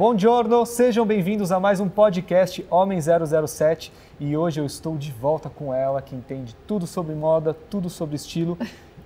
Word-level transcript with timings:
Bom 0.00 0.16
giorno, 0.16 0.64
sejam 0.64 1.04
bem-vindos 1.04 1.52
a 1.52 1.60
mais 1.60 1.78
um 1.78 1.86
podcast 1.86 2.64
Homem 2.70 2.98
007 3.02 3.92
e 4.18 4.34
hoje 4.34 4.58
eu 4.58 4.64
estou 4.64 4.96
de 4.96 5.12
volta 5.12 5.50
com 5.50 5.74
ela 5.74 6.00
que 6.00 6.16
entende 6.16 6.56
tudo 6.66 6.86
sobre 6.86 7.14
moda, 7.14 7.52
tudo 7.68 7.90
sobre 7.90 8.16
estilo 8.16 8.56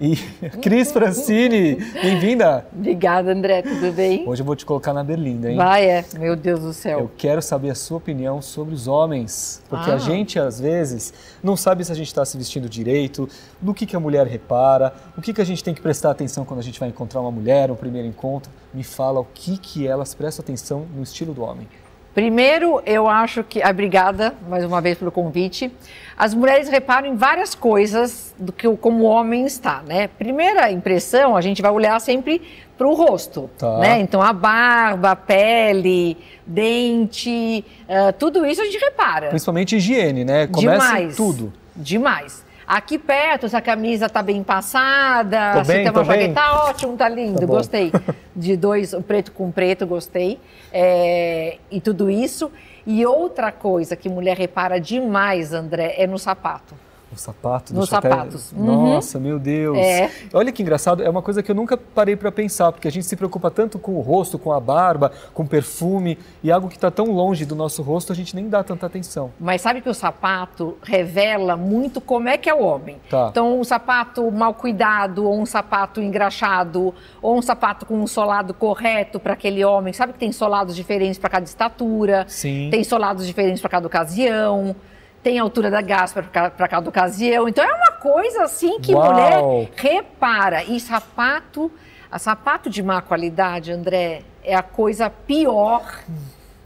e 0.00 0.16
Cris 0.60 0.90
Francini, 0.90 1.76
bem-vinda! 2.02 2.66
Obrigada, 2.72 3.32
André, 3.32 3.62
tudo 3.62 3.92
bem? 3.92 4.28
Hoje 4.28 4.42
eu 4.42 4.46
vou 4.46 4.56
te 4.56 4.66
colocar 4.66 4.92
na 4.92 5.04
berlinda, 5.04 5.50
hein? 5.50 5.56
Vai, 5.56 5.86
é, 5.86 6.04
meu 6.18 6.34
Deus 6.34 6.60
do 6.60 6.72
céu. 6.72 7.00
Eu 7.00 7.10
quero 7.16 7.40
saber 7.40 7.70
a 7.70 7.74
sua 7.74 7.98
opinião 7.98 8.42
sobre 8.42 8.74
os 8.74 8.86
homens, 8.88 9.62
porque 9.68 9.90
Ah. 9.90 9.94
a 9.94 9.98
gente, 9.98 10.38
às 10.38 10.58
vezes, 10.60 11.14
não 11.42 11.56
sabe 11.56 11.84
se 11.84 11.92
a 11.92 11.94
gente 11.94 12.08
está 12.08 12.24
se 12.24 12.36
vestindo 12.36 12.68
direito, 12.68 13.28
no 13.62 13.72
que, 13.72 13.86
que 13.86 13.94
a 13.96 14.00
mulher 14.00 14.26
repara, 14.26 14.92
o 15.16 15.20
que, 15.22 15.32
que 15.32 15.40
a 15.40 15.46
gente 15.46 15.62
tem 15.62 15.72
que 15.72 15.80
prestar 15.80 16.10
atenção 16.10 16.44
quando 16.44 16.60
a 16.60 16.64
gente 16.64 16.80
vai 16.80 16.88
encontrar 16.88 17.20
uma 17.20 17.30
mulher, 17.30 17.70
um 17.70 17.76
primeiro 17.76 18.08
encontro. 18.08 18.50
Me 18.72 18.82
fala 18.82 19.20
o 19.20 19.26
que, 19.32 19.56
que 19.56 19.86
elas 19.86 20.14
prestam 20.14 20.42
atenção 20.42 20.86
no 20.94 21.02
estilo 21.02 21.32
do 21.32 21.42
homem. 21.42 21.68
Primeiro, 22.14 22.80
eu 22.86 23.08
acho 23.08 23.42
que. 23.42 23.60
Ah, 23.62 23.70
obrigada 23.70 24.34
mais 24.48 24.64
uma 24.64 24.80
vez 24.80 24.96
pelo 24.96 25.10
convite. 25.10 25.70
As 26.16 26.32
mulheres 26.32 26.68
reparam 26.68 27.08
em 27.08 27.16
várias 27.16 27.56
coisas 27.56 28.32
do 28.38 28.52
que 28.52 28.68
o- 28.68 28.76
como 28.76 29.02
o 29.02 29.06
homem 29.06 29.44
está, 29.44 29.82
né? 29.86 30.06
Primeira 30.06 30.70
impressão, 30.70 31.36
a 31.36 31.40
gente 31.40 31.60
vai 31.60 31.72
olhar 31.72 32.00
sempre 32.00 32.40
para 32.78 32.86
o 32.86 32.94
rosto, 32.94 33.50
Tá. 33.58 33.78
né? 33.78 33.98
Então, 34.00 34.22
a 34.22 34.32
barba, 34.32 35.10
a 35.10 35.16
pele, 35.16 36.16
dente, 36.46 37.64
ah, 37.88 38.12
tudo 38.12 38.46
isso 38.46 38.62
a 38.62 38.64
gente 38.64 38.78
repara. 38.78 39.28
Principalmente 39.28 39.76
higiene, 39.76 40.24
né? 40.24 40.46
Começa 40.46 40.86
em 40.86 40.96
Demais. 40.98 41.16
tudo. 41.16 41.52
Demais. 41.74 42.44
Aqui 42.66 42.98
perto, 42.98 43.48
se 43.48 43.56
a 43.56 43.60
camisa 43.60 44.08
tá 44.08 44.22
bem 44.22 44.42
passada, 44.42 45.52
Tô 45.54 45.64
se 45.64 45.72
bem, 45.72 45.82
tem 45.84 45.92
uma 45.92 46.04
jaqueta, 46.04 46.34
tá 46.34 46.64
ótimo, 46.66 46.96
tá 46.96 47.08
lindo, 47.08 47.40
Tá 47.40 47.46
gostei. 47.46 47.92
De 48.34 48.56
dois, 48.56 48.92
o 48.92 49.02
preto 49.02 49.32
com 49.32 49.50
preto, 49.50 49.86
gostei. 49.86 50.40
É, 50.72 51.58
e 51.70 51.80
tudo 51.80 52.10
isso. 52.10 52.50
E 52.86 53.04
outra 53.06 53.52
coisa 53.52 53.94
que 53.96 54.08
mulher 54.08 54.36
repara 54.36 54.80
demais, 54.80 55.52
André, 55.52 55.94
é 55.98 56.06
no 56.06 56.18
sapato. 56.18 56.74
O 57.14 57.18
sapato, 57.18 57.72
Nos 57.72 57.88
deixa 57.88 57.94
eu 57.94 57.98
até- 57.98 58.10
sapatos. 58.10 58.52
Uhum. 58.52 58.64
Nossa, 58.94 59.18
meu 59.18 59.38
Deus. 59.38 59.78
É. 59.78 60.10
Olha 60.32 60.50
que 60.52 60.62
engraçado, 60.62 61.02
é 61.02 61.08
uma 61.08 61.22
coisa 61.22 61.42
que 61.42 61.50
eu 61.50 61.54
nunca 61.54 61.76
parei 61.76 62.16
para 62.16 62.30
pensar, 62.32 62.72
porque 62.72 62.88
a 62.88 62.90
gente 62.90 63.06
se 63.06 63.16
preocupa 63.16 63.50
tanto 63.50 63.78
com 63.78 63.92
o 63.94 64.00
rosto, 64.00 64.38
com 64.38 64.52
a 64.52 64.60
barba, 64.60 65.12
com 65.32 65.42
o 65.44 65.46
perfume, 65.46 66.18
e 66.42 66.50
algo 66.50 66.68
que 66.68 66.74
está 66.76 66.90
tão 66.90 67.06
longe 67.12 67.44
do 67.44 67.54
nosso 67.54 67.82
rosto, 67.82 68.12
a 68.12 68.16
gente 68.16 68.34
nem 68.34 68.48
dá 68.48 68.62
tanta 68.64 68.86
atenção. 68.86 69.30
Mas 69.38 69.60
sabe 69.60 69.80
que 69.80 69.88
o 69.88 69.94
sapato 69.94 70.76
revela 70.82 71.56
muito 71.56 72.00
como 72.00 72.28
é 72.28 72.36
que 72.36 72.48
é 72.50 72.54
o 72.54 72.60
homem. 72.62 72.96
Tá. 73.08 73.28
Então, 73.30 73.58
um 73.60 73.64
sapato 73.64 74.30
mal 74.30 74.54
cuidado, 74.54 75.24
ou 75.24 75.38
um 75.40 75.46
sapato 75.46 76.00
engraxado, 76.02 76.92
ou 77.22 77.36
um 77.38 77.42
sapato 77.42 77.86
com 77.86 77.94
um 78.00 78.06
solado 78.06 78.52
correto 78.54 79.20
para 79.20 79.34
aquele 79.34 79.64
homem. 79.64 79.92
Sabe 79.92 80.12
que 80.12 80.18
tem 80.18 80.32
solados 80.32 80.74
diferentes 80.74 81.18
para 81.18 81.30
cada 81.30 81.44
estatura, 81.44 82.24
Sim. 82.28 82.68
tem 82.70 82.82
solados 82.82 83.26
diferentes 83.26 83.60
para 83.60 83.70
cada 83.70 83.86
ocasião, 83.86 84.74
tem 85.24 85.38
altura 85.38 85.70
da 85.70 85.80
gás 85.80 86.12
para 86.12 86.68
cada 86.68 86.86
ocasião. 86.86 87.48
Então, 87.48 87.64
é 87.64 87.74
uma 87.74 87.92
coisa 87.92 88.44
assim 88.44 88.78
que 88.78 88.94
Uau. 88.94 89.10
mulher 89.10 89.70
repara. 89.74 90.62
E 90.62 90.78
sapato, 90.78 91.72
a 92.12 92.18
sapato 92.18 92.68
de 92.68 92.82
má 92.82 93.00
qualidade, 93.00 93.72
André, 93.72 94.20
é 94.44 94.54
a 94.54 94.62
coisa 94.62 95.08
pior, 95.08 95.82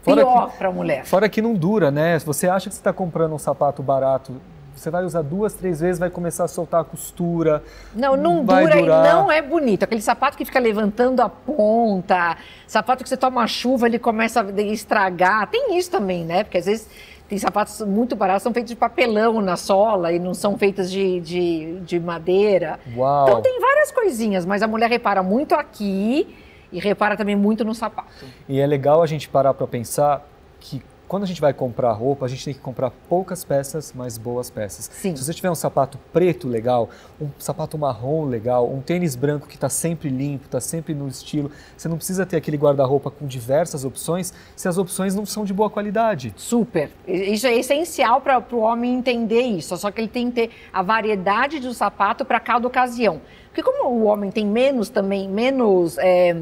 Fora 0.01 0.17
pior 0.17 0.51
para 0.57 0.67
a 0.67 0.71
mulher. 0.71 1.05
Fora 1.05 1.29
que 1.29 1.41
não 1.41 1.53
dura, 1.53 1.89
né? 1.89 2.19
Se 2.19 2.25
você 2.25 2.49
acha 2.49 2.67
que 2.67 2.75
você 2.75 2.81
está 2.81 2.91
comprando 2.91 3.33
um 3.33 3.39
sapato 3.39 3.81
barato, 3.81 4.41
você 4.75 4.89
vai 4.89 5.05
usar 5.05 5.21
duas, 5.21 5.53
três 5.53 5.79
vezes, 5.79 5.97
vai 5.97 6.09
começar 6.09 6.43
a 6.43 6.47
soltar 6.47 6.81
a 6.81 6.83
costura. 6.83 7.63
Não, 7.93 8.17
não 8.17 8.43
dura 8.43 8.77
durar. 8.77 9.05
e 9.05 9.09
não 9.09 9.31
é 9.31 9.41
bonito. 9.41 9.83
Aquele 9.83 10.01
sapato 10.01 10.37
que 10.37 10.43
fica 10.43 10.59
levantando 10.59 11.21
a 11.21 11.29
ponta, 11.29 12.37
sapato 12.67 13.03
que 13.03 13.09
você 13.09 13.17
toma 13.17 13.45
chuva, 13.47 13.87
ele 13.87 13.99
começa 13.99 14.41
a 14.41 14.61
estragar. 14.61 15.47
Tem 15.47 15.77
isso 15.77 15.89
também, 15.89 16.25
né? 16.25 16.43
Porque 16.43 16.57
às 16.57 16.65
vezes 16.65 16.89
tem 17.29 17.37
sapatos 17.37 17.79
muito 17.81 18.15
baratos, 18.15 18.41
são 18.41 18.51
feitos 18.51 18.71
de 18.71 18.75
papelão 18.75 19.39
na 19.39 19.55
sola 19.55 20.11
e 20.11 20.17
não 20.17 20.33
são 20.33 20.57
feitos 20.57 20.89
de, 20.89 21.19
de, 21.19 21.79
de 21.81 21.99
madeira. 21.99 22.79
Uau. 22.97 23.29
Então 23.29 23.41
tem 23.43 23.59
várias 23.61 23.91
coisinhas, 23.91 24.47
mas 24.47 24.63
a 24.63 24.67
mulher 24.67 24.89
repara 24.89 25.21
muito 25.21 25.53
aqui 25.53 26.35
e 26.71 26.79
repara 26.79 27.15
também 27.15 27.35
muito 27.35 27.63
no 27.63 27.75
sapato. 27.75 28.25
E 28.47 28.59
é 28.59 28.65
legal 28.65 29.03
a 29.03 29.05
gente 29.05 29.29
parar 29.29 29.53
para 29.53 29.67
pensar 29.67 30.27
que 30.59 30.81
quando 31.09 31.23
a 31.23 31.25
gente 31.25 31.41
vai 31.41 31.51
comprar 31.51 31.91
roupa, 31.91 32.23
a 32.25 32.29
gente 32.29 32.45
tem 32.45 32.53
que 32.53 32.59
comprar 32.59 32.91
poucas 33.09 33.43
peças, 33.43 33.91
mas 33.95 34.15
boas 34.15 34.51
peças. 34.51 34.89
Sim. 34.93 35.15
Se 35.15 35.25
você 35.25 35.33
tiver 35.33 35.49
um 35.49 35.55
sapato 35.55 35.97
preto 36.13 36.47
legal, 36.47 36.87
um 37.19 37.27
sapato 37.39 37.79
marrom 37.79 38.25
legal, 38.25 38.71
um 38.71 38.79
tênis 38.79 39.15
branco 39.15 39.47
que 39.47 39.55
está 39.55 39.67
sempre 39.69 40.07
limpo, 40.07 40.45
está 40.45 40.61
sempre 40.61 40.93
no 40.93 41.07
estilo, 41.07 41.51
você 41.75 41.89
não 41.89 41.97
precisa 41.97 42.27
ter 42.27 42.37
aquele 42.37 42.57
guarda-roupa 42.57 43.09
com 43.09 43.25
diversas 43.25 43.83
opções 43.83 44.31
se 44.55 44.67
as 44.67 44.77
opções 44.77 45.15
não 45.15 45.25
são 45.25 45.43
de 45.43 45.51
boa 45.51 45.69
qualidade. 45.69 46.31
Super. 46.37 46.91
Isso 47.07 47.47
é 47.47 47.57
essencial 47.57 48.21
para 48.21 48.39
o 48.51 48.59
homem 48.59 48.93
entender 48.93 49.41
isso. 49.41 49.75
Só 49.77 49.89
que 49.89 49.99
ele 49.99 50.07
tem 50.07 50.29
que 50.29 50.47
ter 50.47 50.51
a 50.71 50.83
variedade 50.83 51.59
do 51.59 51.73
sapato 51.73 52.23
para 52.23 52.39
cada 52.39 52.67
ocasião. 52.67 53.19
Porque 53.47 53.63
como 53.63 53.89
o 53.89 54.03
homem 54.03 54.29
tem 54.29 54.45
menos 54.45 54.89
também, 54.89 55.27
menos 55.27 55.97
é, 55.97 56.35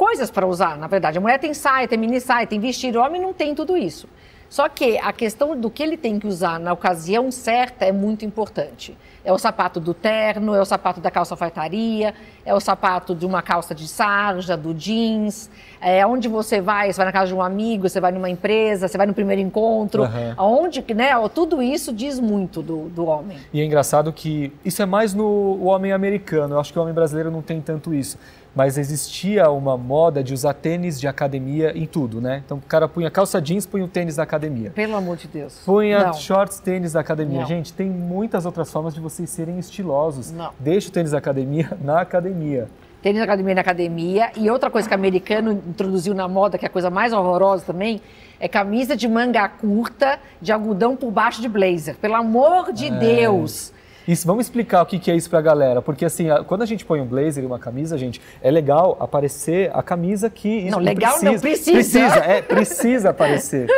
coisas 0.00 0.30
para 0.30 0.46
usar, 0.46 0.78
na 0.78 0.86
verdade. 0.86 1.18
A 1.18 1.20
mulher 1.20 1.38
tem 1.38 1.52
saia, 1.52 1.86
tem 1.86 1.98
mini 1.98 2.22
saia, 2.22 2.46
tem 2.46 2.58
vestido. 2.58 2.98
O 2.98 3.02
homem 3.02 3.20
não 3.20 3.34
tem 3.34 3.54
tudo 3.54 3.76
isso. 3.76 4.08
Só 4.48 4.66
que 4.66 4.96
a 4.96 5.12
questão 5.12 5.54
do 5.54 5.68
que 5.68 5.82
ele 5.82 5.96
tem 5.98 6.18
que 6.18 6.26
usar 6.26 6.58
na 6.58 6.72
ocasião 6.72 7.30
certa 7.30 7.84
é 7.84 7.92
muito 7.92 8.24
importante. 8.24 8.96
É 9.22 9.30
o 9.30 9.36
sapato 9.36 9.78
do 9.78 9.92
terno, 9.92 10.54
é 10.54 10.60
o 10.60 10.64
sapato 10.64 11.00
da 11.00 11.10
calça 11.10 11.34
alfaiataria, 11.34 12.14
é 12.46 12.54
o 12.54 12.58
sapato 12.58 13.14
de 13.14 13.26
uma 13.26 13.42
calça 13.42 13.74
de 13.74 13.86
sarja, 13.86 14.56
do 14.56 14.72
jeans. 14.72 15.50
É 15.80 16.04
onde 16.06 16.26
você 16.26 16.62
vai, 16.62 16.90
você 16.90 16.96
vai 16.96 17.06
na 17.06 17.12
casa 17.12 17.26
de 17.26 17.34
um 17.34 17.42
amigo, 17.42 17.86
você 17.86 18.00
vai 18.00 18.10
numa 18.10 18.30
empresa, 18.30 18.88
você 18.88 18.96
vai 18.96 19.06
no 19.06 19.12
primeiro 19.12 19.42
encontro. 19.42 20.04
Aham. 20.04 20.34
Aonde, 20.38 20.80
que, 20.80 20.94
né? 20.94 21.10
Tudo 21.34 21.62
isso 21.62 21.92
diz 21.92 22.18
muito 22.18 22.62
do, 22.62 22.88
do 22.88 23.04
homem. 23.04 23.36
E 23.52 23.60
é 23.60 23.64
engraçado 23.64 24.10
que 24.12 24.50
isso 24.64 24.80
é 24.80 24.86
mais 24.86 25.12
no 25.12 25.62
homem 25.62 25.92
americano. 25.92 26.54
Eu 26.54 26.60
acho 26.60 26.72
que 26.72 26.78
o 26.78 26.82
homem 26.82 26.94
brasileiro 26.94 27.30
não 27.30 27.42
tem 27.42 27.60
tanto 27.60 27.92
isso. 27.92 28.18
Mas 28.54 28.76
existia 28.76 29.48
uma 29.50 29.76
moda 29.76 30.24
de 30.24 30.34
usar 30.34 30.54
tênis 30.54 30.98
de 31.00 31.06
academia 31.06 31.72
em 31.76 31.86
tudo, 31.86 32.20
né? 32.20 32.42
Então 32.44 32.58
o 32.58 32.60
cara 32.60 32.88
punha 32.88 33.10
calça 33.10 33.40
jeans, 33.40 33.64
punha 33.64 33.84
o 33.84 33.88
tênis 33.88 34.16
da 34.16 34.24
academia. 34.24 34.70
Pelo 34.70 34.96
amor 34.96 35.16
de 35.16 35.28
Deus. 35.28 35.62
Punha 35.64 36.06
Não. 36.06 36.12
shorts, 36.14 36.58
tênis 36.58 36.92
da 36.94 37.00
academia. 37.00 37.40
Não. 37.40 37.46
Gente, 37.46 37.72
tem 37.72 37.88
muitas 37.88 38.44
outras 38.44 38.70
formas 38.72 38.92
de 38.92 39.00
vocês 39.00 39.30
serem 39.30 39.58
estilosos. 39.58 40.32
Não. 40.32 40.50
Deixa 40.58 40.88
o 40.88 40.92
tênis 40.92 41.12
da 41.12 41.18
academia 41.18 41.70
na 41.80 42.00
academia. 42.00 42.66
Tênis 43.00 43.18
na 43.18 43.24
academia 43.24 43.54
na 43.54 43.60
academia. 43.60 44.30
E 44.36 44.50
outra 44.50 44.68
coisa 44.68 44.88
que 44.88 44.94
o 44.94 44.98
americano 44.98 45.52
introduziu 45.68 46.12
na 46.12 46.26
moda, 46.28 46.58
que 46.58 46.66
é 46.66 46.68
a 46.68 46.70
coisa 46.70 46.90
mais 46.90 47.12
horrorosa 47.12 47.64
também, 47.64 48.00
é 48.38 48.48
camisa 48.48 48.96
de 48.96 49.06
manga 49.08 49.48
curta, 49.48 50.18
de 50.42 50.50
algodão 50.52 50.96
por 50.96 51.10
baixo 51.10 51.40
de 51.40 51.48
blazer. 51.48 51.96
Pelo 51.96 52.16
amor 52.16 52.72
de 52.72 52.86
É. 52.86 52.90
Deus. 52.90 53.72
Isso, 54.08 54.26
vamos 54.26 54.46
explicar 54.46 54.82
o 54.82 54.86
que 54.86 54.98
que 54.98 55.10
é 55.10 55.14
isso 55.16 55.28
pra 55.30 55.40
galera. 55.40 55.80
Porque 55.82 56.04
assim, 56.04 56.30
a- 56.30 56.42
quando 56.42 56.62
a 56.62 56.66
gente 56.66 56.84
põe 56.84 57.00
um 57.00 57.06
blazer 57.06 57.42
e 57.44 57.46
uma 57.46 57.58
camisa, 57.58 57.96
gente, 57.98 58.20
é 58.42 58.50
legal 58.50 58.96
aparecer 59.00 59.70
a 59.74 59.82
camisa 59.82 60.28
que 60.30 60.68
Não, 60.70 60.78
legal 60.78 61.22
não, 61.22 61.38
precisa. 61.38 61.72
Precisa, 61.72 62.16
é, 62.24 62.42
precisa 62.42 63.10
aparecer. 63.10 63.66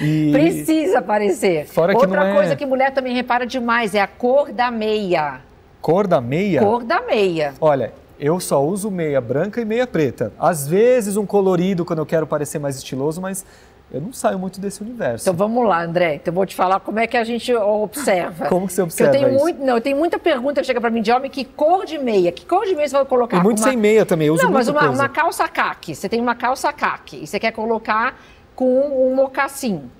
E- 0.00 0.30
Precisa 0.32 0.98
aparecer. 1.00 1.66
Fora 1.66 1.92
que 1.94 2.00
Outra 2.00 2.20
não 2.20 2.26
é- 2.28 2.34
coisa 2.34 2.56
que 2.56 2.64
mulher 2.64 2.92
também 2.92 3.14
repara 3.14 3.46
demais 3.46 3.94
é 3.94 4.00
a 4.00 4.06
cor 4.06 4.50
da 4.52 4.70
meia. 4.70 5.40
Cor 5.82 6.06
da 6.06 6.20
meia? 6.20 6.60
Cor 6.62 6.84
da 6.84 7.00
meia. 7.02 7.52
Olha, 7.60 7.92
eu 8.18 8.38
só 8.40 8.64
uso 8.64 8.90
meia 8.90 9.20
branca 9.20 9.60
e 9.60 9.64
meia 9.64 9.86
preta. 9.86 10.32
Às 10.38 10.66
vezes 10.66 11.16
um 11.16 11.26
colorido 11.26 11.84
quando 11.84 11.98
eu 11.98 12.06
quero 12.06 12.26
parecer 12.26 12.58
mais 12.58 12.76
estiloso, 12.76 13.20
mas 13.20 13.44
eu 13.92 14.00
não 14.00 14.12
saio 14.12 14.38
muito 14.38 14.60
desse 14.60 14.82
universo. 14.82 15.24
Então 15.24 15.34
vamos 15.34 15.66
lá, 15.66 15.82
André. 15.82 16.14
Então 16.16 16.30
eu 16.32 16.34
vou 16.36 16.46
te 16.46 16.54
falar 16.54 16.78
como 16.80 16.98
é 16.98 17.06
que 17.06 17.16
a 17.16 17.24
gente 17.24 17.52
observa. 17.54 18.46
Como 18.50 18.66
que 18.66 18.72
você 18.72 18.82
Porque 18.84 19.02
eu 19.02 19.06
observa 19.06 19.12
tenho 19.12 19.28
isso? 19.36 19.44
muito, 19.44 19.64
não, 19.64 19.74
eu 19.76 19.80
tenho 19.80 19.96
muita 19.96 20.18
pergunta 20.18 20.60
que 20.60 20.66
chega 20.66 20.80
pra 20.80 20.90
mim 20.90 21.02
de 21.02 21.10
homem, 21.12 21.30
que 21.30 21.44
cor 21.44 21.84
de 21.84 21.98
meia? 21.98 22.30
Que 22.32 22.46
cor 22.46 22.64
de 22.66 22.74
meia 22.74 22.88
você 22.88 22.96
vai 22.96 23.04
colocar? 23.04 23.38
E 23.38 23.42
muito 23.42 23.58
Uma- 23.58 23.68
sem 23.68 23.76
meia 23.76 24.06
também, 24.06 24.28
eu 24.28 24.34
uso 24.34 24.44
Não, 24.44 24.52
mas 24.52 24.68
uma, 24.68 24.80
coisa. 24.80 24.94
uma 25.02 25.08
calça 25.08 25.48
caque. 25.48 25.94
Você 25.94 26.08
tem 26.08 26.20
uma 26.20 26.34
calça 26.34 26.72
caque 26.72 27.22
e 27.22 27.26
você 27.26 27.38
quer 27.40 27.52
colocar 27.52 28.16
com 28.54 28.64
um 29.10 29.14
mocassim 29.14 29.90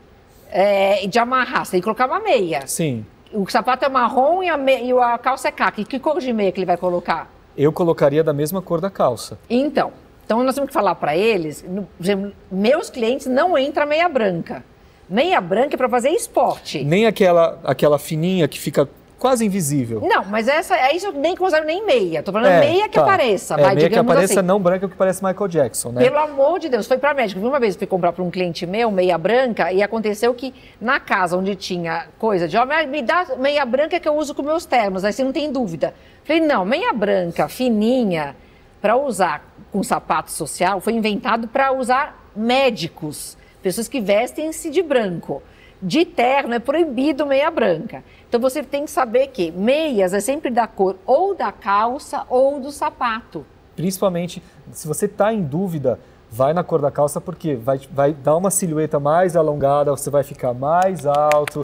é, 0.50 1.06
de 1.06 1.18
amarrar. 1.18 1.64
Você 1.64 1.72
tem 1.72 1.80
que 1.80 1.84
colocar 1.84 2.06
uma 2.06 2.20
meia. 2.20 2.66
Sim. 2.66 3.04
O 3.32 3.48
sapato 3.48 3.84
é 3.84 3.88
marrom 3.88 4.42
e 4.42 4.48
a, 4.48 4.56
me- 4.56 4.82
e 4.84 4.92
a 4.92 5.16
calça 5.18 5.48
é 5.48 5.52
caque. 5.52 5.84
Que 5.84 5.98
cor 5.98 6.18
de 6.20 6.32
meia 6.32 6.50
que 6.52 6.58
ele 6.58 6.66
vai 6.66 6.76
colocar? 6.76 7.30
Eu 7.56 7.72
colocaria 7.72 8.22
da 8.24 8.32
mesma 8.32 8.60
cor 8.62 8.80
da 8.80 8.90
calça. 8.90 9.38
Então, 9.48 9.92
então 10.30 10.44
nós 10.44 10.54
temos 10.54 10.68
que 10.68 10.74
falar 10.74 10.94
para 10.94 11.16
eles, 11.16 11.64
no- 11.68 11.82
por 11.82 12.04
exemplo, 12.04 12.32
meus 12.52 12.88
clientes 12.88 13.26
não 13.26 13.58
entra 13.58 13.84
meia 13.84 14.08
branca. 14.08 14.62
Meia 15.08 15.40
branca 15.40 15.74
é 15.74 15.76
para 15.76 15.88
fazer 15.88 16.10
esporte. 16.10 16.84
Nem 16.84 17.04
aquela, 17.04 17.58
aquela 17.64 17.98
fininha 17.98 18.46
que 18.46 18.56
fica 18.56 18.88
quase 19.18 19.44
invisível. 19.44 20.00
Não, 20.02 20.24
mas 20.26 20.46
essa 20.46 20.76
é 20.76 20.94
isso 20.94 21.06
eu 21.06 21.12
nem 21.12 21.34
considero 21.36 21.66
nem 21.66 21.84
meia. 21.84 22.22
Tô 22.22 22.30
falando 22.30 22.52
É, 22.52 22.60
meia 22.60 22.88
que 22.88 22.94
tá. 22.94 23.02
apareça, 23.02 23.54
É, 23.54 23.60
vai, 23.60 23.74
meia 23.74 23.90
que 23.90 23.98
apareça 23.98 24.38
assim. 24.38 24.46
não 24.46 24.60
branca, 24.60 24.88
que 24.88 24.94
parece 24.94 25.20
Michael 25.24 25.48
Jackson, 25.48 25.90
né? 25.90 26.04
Pelo 26.04 26.16
amor 26.18 26.60
de 26.60 26.68
Deus, 26.68 26.86
foi 26.86 26.96
para 26.96 27.12
médico. 27.12 27.40
Uma 27.44 27.58
vez 27.58 27.74
fui 27.74 27.88
comprar 27.88 28.12
para 28.12 28.22
um 28.22 28.30
cliente 28.30 28.64
meu, 28.68 28.88
meia 28.92 29.18
branca, 29.18 29.72
e 29.72 29.82
aconteceu 29.82 30.32
que 30.32 30.54
na 30.80 31.00
casa 31.00 31.36
onde 31.36 31.56
tinha 31.56 32.06
coisa 32.20 32.46
de 32.46 32.56
homem, 32.56 32.78
"Ah, 32.78 32.86
me 32.86 33.02
dá 33.02 33.26
meia 33.36 33.66
branca 33.66 33.98
que 33.98 34.08
eu 34.08 34.14
uso 34.14 34.32
com 34.32 34.44
meus 34.44 34.64
ternos, 34.64 35.04
aí 35.04 35.12
você 35.12 35.24
não 35.24 35.32
tem 35.32 35.50
dúvida. 35.50 35.92
Falei, 36.22 36.40
não, 36.40 36.64
meia 36.64 36.92
branca, 36.92 37.48
fininha, 37.48 38.36
para 38.80 38.96
usar 38.96 39.44
com 39.70 39.82
sapato 39.82 40.30
social, 40.30 40.80
foi 40.80 40.94
inventado 40.94 41.46
para 41.46 41.72
usar 41.72 42.30
médicos, 42.34 43.36
pessoas 43.62 43.88
que 43.88 44.00
vestem-se 44.00 44.70
de 44.70 44.82
branco. 44.82 45.42
De 45.82 46.04
terno 46.04 46.54
é 46.54 46.58
proibido 46.58 47.24
meia 47.24 47.50
branca. 47.50 48.04
Então 48.28 48.38
você 48.40 48.62
tem 48.62 48.84
que 48.84 48.90
saber 48.90 49.28
que 49.28 49.50
meias 49.50 50.12
é 50.12 50.20
sempre 50.20 50.50
da 50.50 50.66
cor 50.66 50.96
ou 51.06 51.34
da 51.34 51.50
calça 51.50 52.24
ou 52.28 52.60
do 52.60 52.70
sapato. 52.70 53.46
Principalmente, 53.74 54.42
se 54.72 54.86
você 54.86 55.06
está 55.06 55.32
em 55.32 55.42
dúvida, 55.42 55.98
vai 56.30 56.52
na 56.52 56.62
cor 56.62 56.82
da 56.82 56.90
calça 56.90 57.20
porque 57.20 57.54
vai, 57.54 57.80
vai 57.90 58.12
dar 58.12 58.36
uma 58.36 58.50
silhueta 58.50 59.00
mais 59.00 59.36
alongada, 59.36 59.90
você 59.90 60.10
vai 60.10 60.22
ficar 60.22 60.52
mais 60.52 61.06
alto, 61.06 61.62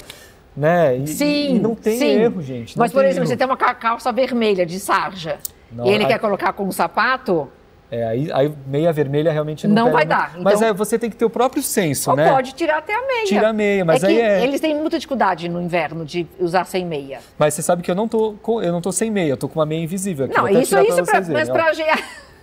né? 0.57 0.97
E, 0.97 1.07
sim, 1.09 1.57
e 1.57 1.59
não 1.59 1.75
tem 1.75 1.99
sim. 1.99 2.07
erro, 2.07 2.41
gente. 2.41 2.79
Mas, 2.79 2.93
por 2.93 3.05
exemplo, 3.05 3.25
erro. 3.25 3.29
você 3.29 3.37
tem 3.37 3.47
uma 3.47 3.57
calça 3.57 4.11
vermelha 4.13 4.65
de 4.65 4.81
sarja 4.81 5.39
Não, 5.73 5.87
e 5.87 5.91
ele 5.91 6.05
aí- 6.05 6.11
quer 6.11 6.19
colocar 6.19 6.53
com 6.53 6.65
um 6.65 6.73
sapato, 6.73 7.51
É, 7.91 8.05
aí, 8.05 8.29
aí 8.33 8.53
meia 8.67 8.93
vermelha 8.93 9.31
realmente 9.31 9.69
não 9.69 9.85
Não 9.87 9.93
vai 9.93 10.05
dar, 10.05 10.33
Mas 10.41 10.57
então- 10.57 10.69
é, 10.69 10.73
você 10.73 10.99
tem 10.99 11.09
que 11.09 11.15
ter 11.17 11.25
o 11.25 11.31
próprio 11.31 11.63
senso, 11.63 12.11
ou 12.11 12.17
né? 12.17 12.29
pode 12.31 12.53
tirar 12.53 12.79
até 12.79 12.93
a 12.95 13.07
meia. 13.07 13.25
Tira 13.27 13.49
a 13.51 13.53
meia, 13.53 13.85
mas 13.85 14.03
é 14.03 14.07
aí 14.09 14.21
é... 14.21 14.43
eles 14.43 14.61
têm 14.61 14.75
muita 14.75 14.99
dificuldade 14.99 15.49
no 15.49 15.63
inverno 15.63 16.05
de 16.05 16.27
usar 16.41 16.65
sem 16.65 16.85
meia. 16.85 17.21
Mas 17.39 17.55
você 17.55 17.63
sabe 17.63 17.83
que 17.83 17.91
eu 17.91 17.95
não 17.95 18.09
tô, 18.09 18.35
com- 18.43 18.61
eu 18.61 18.73
não 18.73 18.81
tô 18.81 18.91
sem 18.91 19.09
meia, 19.11 19.31
eu 19.31 19.37
tô 19.37 19.49
com 19.49 19.61
uma 19.61 19.67
meia 19.67 19.83
invisível 19.85 20.27
aqui. 20.27 20.37
Não, 20.37 20.49
isso, 20.49 20.71
tirar 20.71 20.83
isso, 20.85 21.05
pra 21.05 21.21
mas 21.33 21.49
ó. 21.49 21.53
pra. 21.53 21.67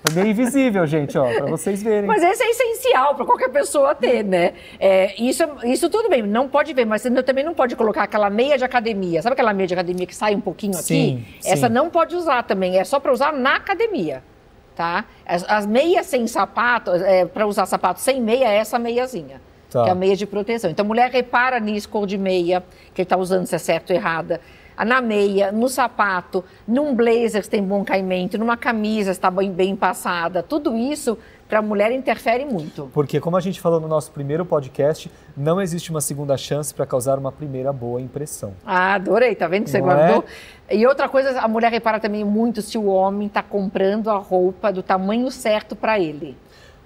É 0.10 0.14
meia 0.14 0.30
invisível, 0.32 0.86
gente, 0.86 1.18
ó, 1.18 1.34
pra 1.34 1.46
vocês 1.46 1.82
verem. 1.82 2.06
Mas 2.06 2.22
esse 2.22 2.44
é 2.44 2.50
essencial 2.50 3.16
para 3.16 3.26
qualquer 3.26 3.50
pessoa 3.50 3.96
ter, 3.96 4.22
né? 4.22 4.54
É, 4.78 5.16
isso, 5.22 5.44
isso 5.64 5.90
tudo 5.90 6.10
bem, 6.10 6.22
não 6.22 6.50
pode 6.50 6.74
ver, 6.74 6.86
mas 6.86 7.02
você 7.02 7.24
também 7.24 7.44
não 7.44 7.54
pode 7.54 7.76
colocar 7.76 8.04
aquela 8.04 8.30
meia 8.30 8.58
de 8.58 8.66
academia. 8.66 9.22
Sabe 9.22 9.34
aquela 9.34 9.54
meia 9.54 9.68
de 9.68 9.74
academia 9.74 10.06
que 10.06 10.16
sai 10.16 10.36
um 10.36 10.42
pouquinho 10.42 10.74
Sim, 10.74 11.24
aqui? 11.26 11.50
Essa 11.50 11.68
sim. 11.68 11.74
não 11.74 11.90
pode 11.90 12.16
usar 12.16 12.44
também, 12.44 12.78
é 12.78 12.84
só 12.84 13.00
para 13.00 13.14
usar 13.14 13.32
na 13.32 13.56
academia, 13.56 14.22
tá? 14.76 15.06
As, 15.26 15.50
as 15.50 15.66
meias 15.66 16.06
sem 16.06 16.28
sapato, 16.28 16.92
é, 16.92 17.26
para 17.26 17.48
usar 17.48 17.66
sapato 17.66 18.02
sem 18.02 18.22
meia, 18.22 18.50
é 18.50 18.58
essa 18.58 18.78
meiazinha. 18.78 19.42
Tá. 19.70 19.84
Que 19.84 19.90
é 19.90 19.92
a 19.92 19.96
meia 19.96 20.16
de 20.16 20.28
proteção. 20.28 20.70
Então, 20.70 20.86
mulher 20.86 21.10
repara 21.10 21.60
nisso, 21.60 21.90
cor 21.90 22.06
de 22.06 22.18
meia, 22.18 22.62
que 22.94 23.02
ele 23.02 23.06
está 23.06 23.18
usando, 23.18 23.48
se 23.48 23.56
é 23.56 23.58
certo 23.58 23.90
ou 23.90 23.96
errada. 23.96 24.40
Na 24.78 25.02
meia, 25.02 25.52
no 25.52 25.70
sapato, 25.70 26.44
num 26.68 26.96
blazer 26.96 27.44
se 27.44 27.50
tem 27.50 27.64
bom 27.64 27.84
caimento, 27.84 28.38
numa 28.38 28.58
camisa 28.58 29.12
está 29.12 29.30
bem, 29.30 29.52
bem 29.52 29.76
passada. 29.76 30.42
Tudo 30.42 30.76
isso, 30.76 31.18
para 31.48 31.60
a 31.60 31.62
mulher, 31.62 31.92
interfere 31.92 32.46
muito. 32.46 32.90
Porque, 32.94 33.20
como 33.20 33.38
a 33.38 33.40
gente 33.40 33.60
falou 33.62 33.80
no 33.80 33.88
nosso 33.88 34.12
primeiro 34.12 34.46
podcast, 34.46 35.12
não 35.36 35.62
existe 35.62 35.92
uma 35.92 36.02
segunda 36.02 36.36
chance 36.38 36.74
para 36.74 36.86
causar 36.86 37.18
uma 37.20 37.32
primeira 37.32 37.72
boa 37.72 38.02
impressão. 38.02 38.54
Ah, 38.66 38.96
adorei, 38.96 39.36
tá 39.36 39.48
vendo 39.48 39.66
que 39.66 39.70
você 39.70 39.80
Não 39.80 39.86
guardou? 39.86 40.24
E 40.70 40.88
outra 40.88 41.08
coisa, 41.08 41.40
a 41.40 41.48
mulher 41.48 41.72
repara 41.72 42.00
também 42.00 42.24
muito 42.24 42.62
se 42.62 42.78
o 42.78 42.86
homem 42.86 43.28
está 43.28 43.44
comprando 43.44 44.10
a 44.10 44.18
roupa 44.18 44.72
do 44.72 44.82
tamanho 44.82 45.30
certo 45.30 45.76
para 45.76 46.00
ele. 46.00 46.36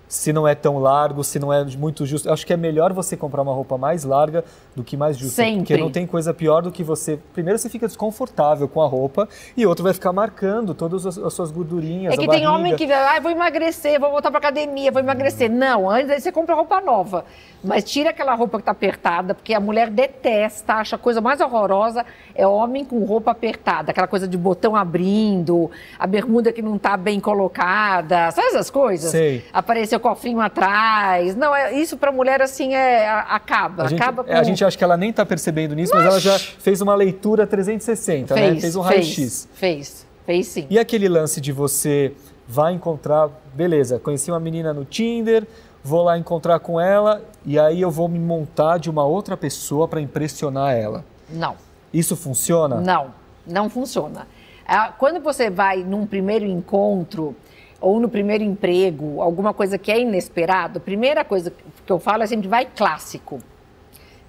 Se 0.07 0.31
não 0.31 0.47
é 0.47 0.55
tão 0.55 0.77
largo, 0.77 1.23
se 1.23 1.37
não 1.37 1.51
é 1.51 1.65
muito 1.65 2.05
justo. 2.05 2.31
Acho 2.31 2.45
que 2.45 2.53
é 2.53 2.57
melhor 2.57 2.93
você 2.93 3.17
comprar 3.17 3.41
uma 3.41 3.53
roupa 3.53 3.77
mais 3.77 4.03
larga 4.03 4.43
do 4.75 4.83
que 4.83 4.95
mais 4.95 5.17
justa. 5.17 5.43
Sempre. 5.43 5.59
Porque 5.59 5.77
não 5.77 5.91
tem 5.91 6.07
coisa 6.07 6.33
pior 6.33 6.61
do 6.61 6.71
que 6.71 6.83
você. 6.83 7.19
Primeiro, 7.33 7.59
você 7.59 7.69
fica 7.69 7.87
desconfortável 7.87 8.67
com 8.67 8.81
a 8.81 8.87
roupa 8.87 9.27
e 9.55 9.65
outro 9.65 9.83
vai 9.83 9.93
ficar 9.93 10.13
marcando 10.13 10.73
todas 10.73 11.05
as, 11.05 11.17
as 11.17 11.33
suas 11.33 11.51
gordurinhas. 11.51 12.13
É 12.13 12.17
que 12.17 12.27
tem 12.27 12.47
homem 12.47 12.75
que 12.75 12.87
vai, 12.87 13.17
ah, 13.17 13.19
vou 13.19 13.31
emagrecer, 13.31 13.99
vou 13.99 14.11
voltar 14.11 14.29
pra 14.29 14.39
academia, 14.39 14.91
vou 14.91 15.01
emagrecer. 15.01 15.51
Não, 15.51 15.89
antes 15.89 16.09
aí 16.09 16.21
você 16.21 16.31
compra 16.31 16.55
roupa 16.55 16.79
nova. 16.79 17.25
Mas 17.63 17.83
tira 17.83 18.11
aquela 18.11 18.35
roupa 18.35 18.59
que 18.59 18.63
tá 18.63 18.71
apertada, 18.71 19.33
porque 19.33 19.53
a 19.53 19.59
mulher 19.59 19.89
detesta, 19.89 20.75
acha 20.75 20.95
a 20.95 20.99
coisa 20.99 21.19
mais 21.19 21.41
horrorosa 21.41 22.05
é 22.35 22.45
homem 22.45 22.85
com 22.85 23.03
roupa 23.03 23.31
apertada, 23.31 23.91
aquela 23.91 24.07
coisa 24.07 24.27
de 24.27 24.37
botão 24.37 24.75
abrindo, 24.75 25.69
a 25.97 26.05
bermuda 26.05 26.53
que 26.53 26.61
não 26.61 26.77
tá 26.77 26.95
bem 26.95 27.19
colocada, 27.19 28.31
sabe 28.31 28.47
essas 28.47 28.69
coisas? 28.69 29.09
Sei. 29.09 29.43
Apareceu 29.51 29.96
cofrinho 29.99 30.39
atrás. 30.39 31.35
Não, 31.35 31.55
é, 31.55 31.73
isso 31.73 31.97
pra 31.97 32.11
mulher 32.11 32.41
assim 32.41 32.73
é 32.75 33.09
acaba, 33.09 33.83
A 33.83 33.87
gente, 33.87 34.01
acaba 34.01 34.23
com 34.23 34.31
é, 34.31 34.35
a 34.37 34.43
gente 34.43 34.63
acha 34.63 34.77
que 34.77 34.83
ela 34.83 34.97
nem 34.97 35.09
está 35.09 35.25
percebendo 35.25 35.75
nisso, 35.75 35.93
mas 35.95 36.05
ela 36.05 36.19
já 36.19 36.37
fez 36.39 36.81
uma 36.81 36.95
leitura 36.95 37.45
360, 37.47 38.33
né? 38.35 38.41
fez, 38.49 38.61
Fez 38.61 38.75
um 38.75 38.83
fez, 38.83 38.93
raio-x. 38.95 39.49
fez, 39.53 40.07
fez 40.25 40.47
sim. 40.47 40.67
E 40.69 40.77
aquele 40.79 41.07
lance 41.09 41.39
de 41.41 41.51
você 41.51 42.13
vai 42.47 42.73
encontrar, 42.73 43.29
beleza, 43.53 43.99
conheci 43.99 44.31
uma 44.31 44.39
menina 44.39 44.73
no 44.73 44.85
Tinder, 44.85 45.45
vou 45.83 46.03
lá 46.03 46.17
encontrar 46.17 46.59
com 46.59 46.79
ela 46.79 47.21
e 47.45 47.57
aí 47.59 47.81
eu 47.81 47.91
vou 47.91 48.07
me 48.07 48.19
montar 48.19 48.77
de 48.77 48.89
uma 48.89 49.05
outra 49.05 49.35
pessoa 49.37 49.87
para 49.87 49.99
impressionar 50.01 50.73
ela. 50.75 51.03
Não. 51.29 51.55
Isso 51.93 52.15
funciona? 52.15 52.75
Não, 52.81 53.13
não 53.45 53.69
funciona. 53.69 54.27
Ah, 54.67 54.91
Quando 54.97 55.21
você 55.21 55.49
vai 55.49 55.77
num 55.83 56.05
primeiro 56.05 56.45
encontro 56.45 57.33
ou 57.79 57.99
no 57.99 58.09
primeiro 58.09 58.43
emprego, 58.43 59.21
alguma 59.21 59.53
coisa 59.53 59.77
que 59.77 59.91
é 59.91 59.99
inesperado, 59.99 60.77
a 60.79 60.81
primeira 60.81 61.23
coisa 61.23 61.53
que 61.85 61.91
eu 61.91 61.99
falo 61.99 62.23
é 62.23 62.27
sempre 62.27 62.47
vai 62.47 62.65
clássico. 62.65 63.39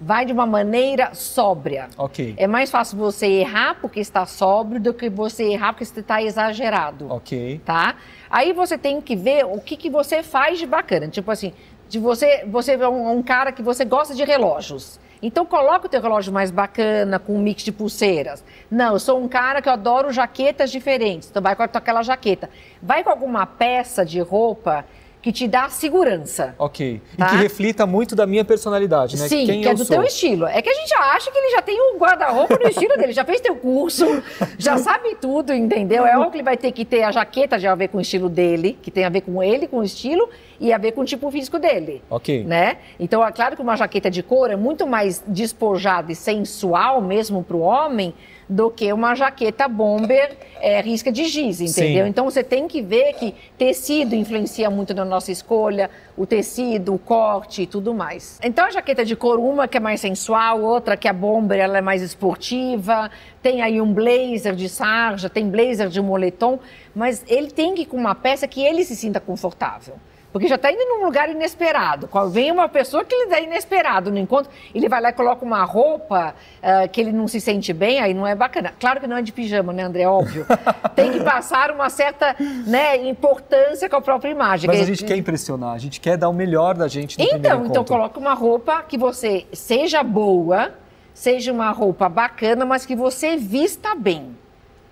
Vai 0.01 0.25
de 0.25 0.33
uma 0.33 0.47
maneira 0.47 1.13
sóbria. 1.13 1.89
Ok. 1.99 2.35
É 2.37 2.47
mais 2.47 2.71
fácil 2.71 2.97
você 2.97 3.27
errar 3.27 3.79
porque 3.81 3.99
está 3.99 4.25
sóbrio 4.27 4.81
do 4.81 4.95
que 4.95 5.09
você 5.09 5.45
errar 5.45 5.73
porque 5.73 5.85
você 5.85 5.99
está 5.99 6.23
exagerado 6.23 7.11
Ok. 7.11 7.61
tá? 7.65 7.97
Aí 8.31 8.53
você 8.53 8.79
tem 8.79 9.01
que 9.01 9.17
ver 9.17 9.45
o 9.45 9.59
que, 9.61 9.77
que 9.77 9.91
você 9.91 10.23
faz 10.23 10.59
de 10.59 10.67
bacana. 10.67 11.09
Tipo 11.09 11.33
assim, 11.33 11.53
de 11.89 11.99
você, 11.99 12.45
você 12.47 12.75
é 12.75 12.89
um, 12.89 13.19
um 13.19 13.23
cara 13.25 13.51
que 13.51 13.61
você 13.61 13.85
gosta 13.85 14.15
de 14.15 14.23
relógios. 14.23 15.01
Então 15.23 15.45
coloca 15.45 15.87
o 15.87 15.89
teu 15.89 16.01
relógio 16.01 16.33
mais 16.33 16.51
bacana, 16.51 17.19
com 17.19 17.35
um 17.35 17.39
mix 17.39 17.63
de 17.63 17.73
pulseiras. 17.73 18.45
Não, 18.71 18.95
eu 18.95 18.99
sou 19.01 19.21
um 19.23 19.29
cara 19.29 19.61
que 19.61 19.69
eu 19.69 19.73
adoro 19.73 20.13
jaquetas 20.13 20.71
diferentes. 20.71 21.29
Então 21.29 21.43
vai 21.43 21.57
com 21.57 21.63
aquela 21.63 22.03
jaqueta. 22.03 22.49
Vai 22.83 23.03
com 23.03 23.11
alguma 23.11 23.45
peça 23.47 24.05
de 24.05 24.21
roupa 24.21 24.85
que 25.21 25.33
te 25.33 25.49
dá 25.49 25.69
segurança. 25.69 26.55
Ok. 26.59 27.03
Tá? 27.17 27.27
E 27.27 27.31
que 27.31 27.37
reflita 27.37 27.85
muito 27.85 28.15
da 28.15 28.27
minha 28.27 28.45
personalidade, 28.45 29.19
né? 29.19 29.29
Sim, 29.29 29.47
Quem 29.47 29.63
que 29.63 29.69
é 29.69 29.75
do 29.75 29.85
sou. 29.85 29.97
teu 29.97 30.05
estilo. 30.05 30.47
É 30.47 30.63
que 30.63 30.71
a 30.71 30.75
gente 30.75 30.95
acha 30.95 31.31
que 31.31 31.37
ele 31.37 31.51
já 31.51 31.61
tem 31.61 31.81
um 31.81 31.99
guarda-roupa 31.99 32.57
no 32.57 32.69
estilo 32.69 32.97
dele, 32.97 33.13
já 33.13 33.25
fez 33.25 33.41
teu 33.41 33.57
curso, 33.57 34.23
já 34.57 34.79
sabe 34.79 35.17
tudo, 35.21 35.53
entendeu? 35.53 36.07
É 36.07 36.17
óbvio 36.17 36.31
que 36.31 36.37
ele 36.37 36.45
vai 36.45 36.57
ter 36.57 36.71
que 36.73 36.85
ter 36.85 37.03
a 37.03 37.11
jaqueta 37.11 37.59
já 37.59 37.73
a 37.73 37.75
ver 37.75 37.89
com 37.89 37.99
o 37.99 38.01
estilo 38.01 38.29
dele, 38.29 38.79
que 38.81 38.91
tem 38.91 39.05
a 39.05 39.09
ver 39.09 39.23
com 39.23 39.43
ele, 39.43 39.67
com 39.67 39.79
o 39.79 39.85
estilo, 39.85 40.31
e 40.61 40.73
a 40.73 40.79
ver 40.79 40.93
com 40.93 41.03
o 41.03 41.05
tipo 41.05 41.31
físico 41.31 41.59
dele. 41.59 42.03
Ok. 42.11 42.45
Né? 42.45 42.79
Então, 42.99 43.25
é 43.25 43.31
claro 43.33 43.57
que 43.57 43.63
uma 43.63 43.77
jaqueta 43.77 44.11
de 44.11 44.23
couro 44.23 44.53
é 44.53 44.57
muito 44.57 44.87
mais 44.87 45.23
despojada 45.27 46.13
e 46.13 46.15
sensual 46.15 47.01
mesmo 47.01 47.43
para 47.43 47.57
o 47.57 47.61
homem 47.61 48.15
do 48.49 48.71
que 48.71 48.91
uma 48.93 49.15
jaqueta 49.15 49.69
bomber 49.69 50.35
é, 50.61 50.81
risca 50.81 51.13
de 51.13 51.27
giz, 51.27 51.61
entendeu? 51.61 52.05
Sim. 52.05 52.11
Então 52.11 52.25
você 52.25 52.43
tem 52.43 52.67
que 52.67 52.81
ver 52.81 53.13
que 53.13 53.35
tecido 53.59 54.15
influencia 54.15 54.71
muito 54.71 54.95
na 54.95 55.05
nossa 55.05 55.31
escolha, 55.31 55.91
o 56.17 56.25
tecido, 56.25 56.95
o 56.95 56.99
corte 56.99 57.63
e 57.63 57.67
tudo 57.67 57.93
mais. 57.93 58.39
Então 58.43 58.65
a 58.65 58.71
jaqueta 58.71 59.05
de 59.05 59.15
couro, 59.15 59.43
uma 59.43 59.69
que 59.69 59.77
é 59.77 59.81
mais 59.81 60.01
sensual, 60.01 60.63
outra 60.63 60.97
que 60.97 61.07
é 61.07 61.13
bomber, 61.13 61.59
ela 61.59 61.77
é 61.79 61.83
mais 61.83 62.01
esportiva, 62.01 63.11
tem 63.43 63.61
aí 63.61 63.81
um 63.81 63.93
blazer 63.93 64.55
de 64.55 64.69
sarja, 64.69 65.29
tem 65.29 65.51
blazer 65.51 65.89
de 65.89 66.01
moletom, 66.01 66.59
mas 66.95 67.23
ele 67.29 67.51
tem 67.51 67.75
que 67.75 67.83
ir 67.83 67.87
com 67.87 67.99
uma 67.99 68.15
peça 68.15 68.49
que 68.49 68.63
ele 68.63 68.83
se 68.83 68.97
sinta 68.97 69.21
confortável. 69.21 69.95
Porque 70.33 70.47
já 70.47 70.57
está 70.57 70.71
indo 70.71 70.85
num 70.85 71.05
lugar 71.05 71.31
inesperado. 71.31 72.09
Vem 72.31 72.53
uma 72.53 72.69
pessoa 72.69 73.05
que 73.05 73.15
ele 73.15 73.35
é 73.35 73.45
inesperado 73.45 74.11
no 74.11 74.19
encontro, 74.19 74.51
ele 74.75 74.89
vai 74.89 75.01
lá 75.01 75.09
e 75.09 75.13
coloca 75.13 75.45
uma 75.45 75.65
roupa 75.65 76.35
ah, 76.63 76.87
que 76.87 77.01
ele 77.01 77.13
não 77.13 77.27
se 77.27 77.41
sente 77.41 77.73
bem, 77.73 78.01
aí 78.01 78.13
não 78.13 78.27
é 78.27 78.35
bacana. 78.35 78.73
Claro 78.79 79.01
que 79.01 79.07
não 79.07 79.17
é 79.17 79.23
de 79.23 79.33
pijama, 79.33 79.73
né, 79.73 79.83
André? 79.83 80.07
Óbvio. 80.07 80.47
Tem 80.95 81.13
que 81.13 81.21
passar 81.21 81.71
uma 81.71 81.89
certa 81.89 82.37
né, 82.67 82.97
importância 83.09 83.89
com 83.89 83.97
a 83.97 84.01
própria 84.01 84.31
imagem. 84.31 84.69
Mas 84.69 84.81
a 84.81 84.85
gente 84.85 85.05
quer 85.05 85.17
impressionar, 85.17 85.75
a 85.75 85.79
gente 85.79 86.01
quer 86.01 86.17
dar 86.17 86.29
o 86.29 86.33
melhor 86.33 86.75
da 86.75 86.89
gente 86.89 87.19
no 87.19 87.25
Então, 87.25 87.65
então 87.65 87.85
coloca 87.85 88.19
uma 88.19 88.35
roupa 88.35 88.83
que 88.83 88.99
você 88.99 89.47
seja 89.53 90.03
boa, 90.03 90.73
seja 91.15 91.53
uma 91.53 91.71
roupa 91.71 92.09
bacana, 92.09 92.67
mas 92.67 92.85
que 92.85 92.95
você 92.95 93.37
vista 93.37 93.95
bem. 93.95 94.37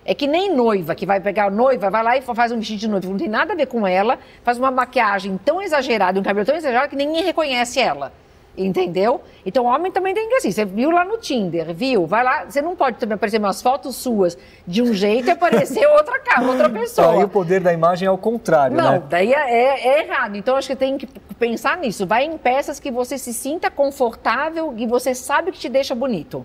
É 0.09 0.15
que 0.15 0.25
nem 0.25 0.55
noiva, 0.55 0.95
que 0.95 1.05
vai 1.05 1.19
pegar 1.19 1.47
a 1.47 1.49
noiva, 1.49 1.89
vai 1.89 2.01
lá 2.01 2.17
e 2.17 2.21
faz 2.21 2.49
um 2.53 2.57
vestido 2.59 2.79
de 2.79 2.87
noiva, 2.87 3.09
não 3.09 3.17
tem 3.17 3.27
nada 3.27 3.51
a 3.51 3.55
ver 3.57 3.65
com 3.67 3.85
ela, 3.85 4.17
faz 4.41 4.57
uma 4.57 4.71
maquiagem 4.71 5.37
tão 5.43 5.61
exagerada, 5.61 6.17
um 6.17 6.23
cabelo 6.23 6.45
tão 6.45 6.55
exagerado 6.55 6.87
que 6.87 6.95
ninguém 6.95 7.21
reconhece 7.23 7.77
ela. 7.81 8.13
Entendeu? 8.57 9.21
Então, 9.45 9.65
o 9.65 9.67
homem 9.67 9.91
também 9.91 10.15
tem 10.15 10.27
que 10.29 10.35
assim. 10.35 10.49
Você 10.49 10.65
viu 10.65 10.89
lá 10.89 11.05
no 11.05 11.17
Tinder, 11.19 11.75
viu? 11.75 12.07
Vai 12.07 12.23
lá, 12.23 12.45
você 12.45 12.59
não 12.59 12.75
pode 12.75 12.97
também 12.97 13.13
aparecer 13.13 13.37
umas 13.37 13.61
fotos 13.61 13.95
suas 13.97 14.35
de 14.65 14.81
um 14.81 14.93
jeito 14.95 15.27
e 15.27 15.31
aparecer 15.31 15.85
outra 15.91 16.17
cara, 16.19 16.41
outra 16.47 16.67
pessoa. 16.67 17.11
Aí 17.11 17.23
o 17.23 17.27
poder 17.29 17.59
da 17.59 17.71
imagem 17.71 18.07
é 18.07 18.09
ao 18.09 18.17
contrário, 18.17 18.75
Não, 18.75 18.93
né? 18.93 19.03
daí 19.09 19.31
é, 19.31 19.53
é- 19.53 19.87
é 19.87 20.03
errado. 20.07 20.35
Então 20.37 20.55
acho 20.55 20.69
que 20.69 20.75
tem 20.75 20.97
que 20.97 21.05
pensar 21.37 21.77
nisso. 21.77 22.07
Vai 22.07 22.23
em 22.25 22.35
peças 22.35 22.79
que 22.79 22.89
você 22.89 23.15
se 23.19 23.31
sinta 23.31 23.69
confortável 23.69 24.73
e 24.75 24.87
você 24.87 25.13
sabe 25.13 25.51
que 25.51 25.59
te 25.59 25.69
deixa 25.69 25.93
bonito. 25.93 26.43